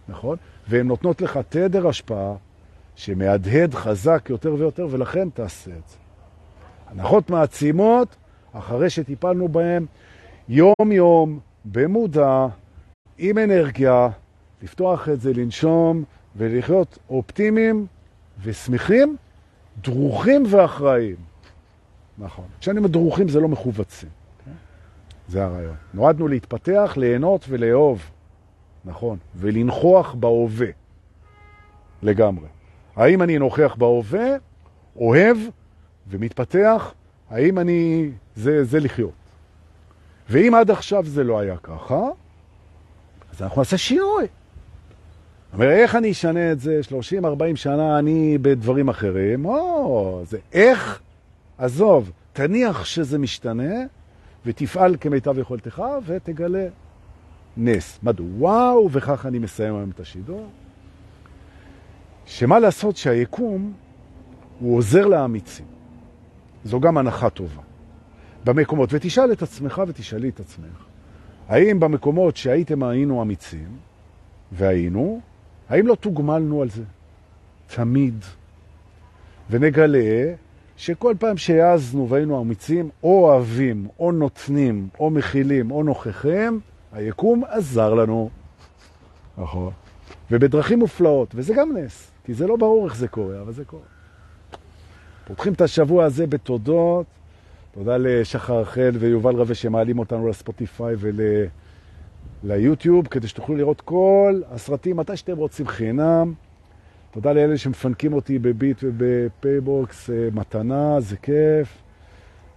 נכון? 0.10 0.38
והן 0.67 0.88
נותנות 0.88 1.21
לך 1.21 1.39
תדר 1.49 1.88
השפעה 1.88 2.34
שמהדהד 2.95 3.73
חזק 3.73 4.26
יותר 4.30 4.54
ויותר, 4.54 4.88
ולכן 4.91 5.30
תעשה 5.30 5.71
את 5.71 5.89
זה. 5.89 5.97
הנחות 6.88 7.30
מעצימות, 7.30 8.15
אחרי 8.54 8.89
שטיפלנו 8.89 9.47
בהן, 9.47 9.86
יום-יום, 10.49 11.39
במודע, 11.65 12.47
עם 13.17 13.38
אנרגיה, 13.38 14.10
לפתוח 14.63 15.10
את 15.10 15.21
זה, 15.21 15.34
לנשום 15.34 16.04
ולחיות 16.36 16.97
אופטימיים 17.10 17.86
ושמחים, 18.43 19.17
דרוכים 19.81 20.43
ואחראיים. 20.49 21.15
נכון. 22.17 22.45
כשאני 22.59 22.77
אומר 22.77 22.89
דרוכים 22.89 23.29
זה 23.29 23.39
לא 23.39 23.47
מכווצים. 23.47 24.09
זה 25.27 25.43
הרעיון. 25.43 25.75
נועדנו 25.93 26.27
להתפתח, 26.27 26.93
ליהנות 26.97 27.45
ולאהוב, 27.49 28.09
נכון, 28.86 29.17
ולנכוח 29.36 30.13
בהווה, 30.13 30.67
לגמרי. 32.01 32.47
האם 32.95 33.21
אני 33.21 33.38
נוכח 33.38 33.75
בהווה, 33.77 34.27
אוהב 34.95 35.38
ומתפתח? 36.07 36.93
האם 37.29 37.59
אני... 37.59 38.12
זה, 38.36 38.63
זה 38.63 38.79
לחיות. 38.79 39.12
ואם 40.29 40.55
עד 40.55 40.71
עכשיו 40.71 41.05
זה 41.05 41.23
לא 41.23 41.39
היה 41.39 41.57
ככה, 41.57 41.99
אז 43.33 43.41
אנחנו 43.41 43.62
נעשה 43.62 43.77
שינוי. 43.77 44.27
אומר, 45.53 45.69
איך 45.69 45.95
אני 45.95 46.11
אשנה 46.11 46.51
את 46.51 46.59
זה? 46.59 46.81
30-40 46.89 47.55
שנה 47.55 47.99
אני 47.99 48.37
בדברים 48.41 48.89
אחרים. 48.89 49.45
או, 49.45 50.21
זה 50.25 50.37
איך? 50.53 51.01
עזוב, 51.57 52.11
תניח 52.33 52.85
שזה 52.85 53.19
משתנה, 53.19 53.73
ותפעל 54.45 54.95
כמיטב 54.99 55.39
יכולתך, 55.39 55.83
ותגלה 56.05 56.67
נס. 57.57 57.99
מדוע? 58.03 58.25
וואו, 58.37 58.89
וכך 58.91 59.25
אני 59.25 59.39
מסיים 59.39 59.75
היום 59.75 59.89
את 59.89 59.99
השידור. 59.99 60.47
שמה 62.25 62.59
לעשות 62.59 62.97
שהיקום 62.97 63.73
הוא 64.59 64.77
עוזר 64.77 65.05
לאמיצים. 65.05 65.65
זו 66.65 66.79
גם 66.79 66.97
הנחה 66.97 67.29
טובה. 67.29 67.61
במקומות, 68.45 68.89
ותשאל 68.93 69.31
את 69.31 69.41
עצמך 69.41 69.81
ותשאלי 69.87 70.29
את 70.29 70.39
עצמך, 70.39 70.85
האם 71.47 71.79
במקומות 71.79 72.37
שהייתם 72.37 72.83
היינו 72.83 73.21
אמיצים, 73.21 73.77
והיינו, 74.51 75.21
האם 75.69 75.88
לא 75.88 75.95
תוגמלנו 75.95 76.62
על 76.62 76.69
זה? 76.69 76.84
תמיד. 77.67 78.15
ונגלה 79.49 80.34
שכל 80.78 81.13
פעם 81.19 81.38
שהעזנו 81.38 82.10
והיינו 82.10 82.41
אמיצים, 82.41 82.89
או 83.04 83.26
אוהבים, 83.26 83.88
או 83.99 84.12
נותנים, 84.12 84.88
או 84.99 85.10
מכילים, 85.10 85.71
או 85.71 85.84
נוכחים, 85.84 86.60
היקום 86.91 87.43
עזר 87.49 87.93
לנו. 87.93 88.30
נכון. 89.38 89.71
ובדרכים 90.32 90.80
מופלאות, 90.80 91.32
וזה 91.36 91.54
גם 91.54 91.78
נס, 91.78 92.12
כי 92.26 92.34
זה 92.34 92.47
לא 92.47 92.56
ברור 92.56 92.86
איך 92.86 92.95
זה 92.95 93.08
קורה, 93.08 93.41
אבל 93.41 93.54
זה 93.54 93.65
קורה. 93.65 93.84
פותחים 95.28 95.54
את 95.54 95.62
השבוע 95.62 96.06
הזה 96.06 96.28
בתודות, 96.28 97.06
תודה 97.73 97.97
לשחר 97.97 98.60
רחל 98.60 98.91
ויובל 98.99 99.36
רווה 99.36 99.56
שמעלים 99.56 99.99
אותנו 99.99 100.28
לספוטיפיי 100.28 100.95
וליוטיוב, 102.43 103.08
כדי 103.08 103.27
שתוכלו 103.27 103.56
לראות 103.56 103.82
כל 103.82 104.41
הסרטים 104.51 104.97
מתי 104.97 105.17
שאתם 105.17 105.38
רוצים 105.38 105.67
חינם. 105.67 106.34
תודה 107.12 107.34
לאלה 107.34 107.58
שמפנקים 107.58 108.13
אותי 108.13 108.39
בביט 108.39 108.77
ובפייבוקס, 108.84 110.10
אה, 110.10 110.27
מתנה, 110.34 110.99
זה 110.99 111.17
כיף. 111.17 111.84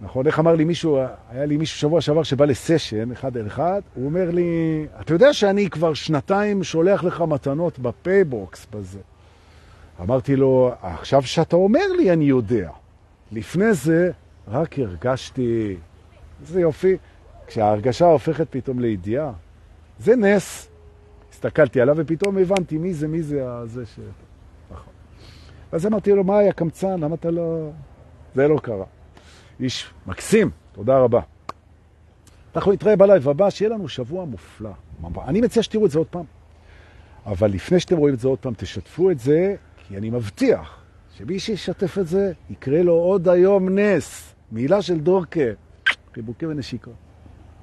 נכון, 0.01 0.27
איך 0.27 0.39
אמר 0.39 0.55
לי 0.55 0.63
מישהו, 0.63 0.99
היה 1.29 1.45
לי 1.45 1.57
מישהו 1.57 1.79
שבוע 1.79 2.01
שעבר 2.01 2.23
שבא 2.23 2.45
לסשן, 2.45 3.11
אחד 3.11 3.37
על 3.37 3.47
אחד, 3.47 3.81
הוא 3.95 4.05
אומר 4.05 4.31
לי, 4.31 4.85
אתה 5.01 5.13
יודע 5.13 5.33
שאני 5.33 5.69
כבר 5.69 5.93
שנתיים 5.93 6.63
שולח 6.63 7.03
לך 7.03 7.21
מתנות 7.21 7.79
בפייבוקס 7.79 8.67
בזה. 8.73 8.99
אמרתי 10.01 10.35
לו, 10.35 10.71
עכשיו 10.81 11.23
שאתה 11.23 11.55
אומר 11.55 11.87
לי 11.97 12.13
אני 12.13 12.25
יודע. 12.25 12.69
לפני 13.31 13.73
זה 13.73 14.11
רק 14.47 14.79
הרגשתי, 14.79 15.75
איזה 16.41 16.61
יופי, 16.61 16.97
כשההרגשה 17.47 18.05
הופכת 18.05 18.47
פתאום 18.49 18.79
לידיעה. 18.79 19.31
זה 19.99 20.15
נס. 20.15 20.69
הסתכלתי 21.31 21.81
עליו 21.81 21.95
ופתאום 21.97 22.37
הבנתי 22.37 22.77
מי 22.77 22.93
זה, 22.93 23.07
מי 23.07 23.21
זה 23.21 23.51
הזה 23.51 23.85
ש... 23.85 23.99
נכון. 24.71 24.93
אז 25.71 25.85
אמרתי 25.85 26.11
לו, 26.11 26.23
מה 26.23 26.37
היה 26.37 26.53
קמצן? 26.53 26.99
למה 26.99 27.15
אתה 27.15 27.31
לא... 27.31 27.69
זה 28.35 28.47
לא 28.47 28.57
קרה. 28.63 28.85
איש 29.59 29.93
מקסים, 30.07 30.49
תודה 30.71 30.99
רבה. 30.99 31.21
אנחנו 32.55 32.71
נתראה 32.71 32.95
בלייב 32.95 33.29
הבא, 33.29 33.49
שיהיה 33.49 33.71
לנו 33.71 33.87
שבוע 33.87 34.25
מופלא. 34.25 34.69
אני 35.27 35.41
מציע 35.41 35.63
שתראו 35.63 35.85
את 35.85 35.91
זה 35.91 35.99
עוד 35.99 36.07
פעם. 36.07 36.25
אבל 37.25 37.51
לפני 37.51 37.79
שאתם 37.79 37.97
רואים 37.97 38.15
את 38.15 38.19
זה 38.19 38.27
עוד 38.27 38.39
פעם, 38.39 38.53
תשתפו 38.57 39.11
את 39.11 39.19
זה, 39.19 39.55
כי 39.77 39.97
אני 39.97 40.09
מבטיח 40.09 40.83
שמי 41.17 41.39
שישתף 41.39 41.97
את 41.97 42.07
זה, 42.07 42.31
יקרה 42.49 42.83
לו 42.83 42.93
עוד 42.93 43.27
היום 43.27 43.79
נס. 43.79 44.35
מילה 44.51 44.81
של 44.81 44.99
דורקה, 44.99 45.39
חיבוקים 46.13 46.49
ונשיקות. 46.49 47.06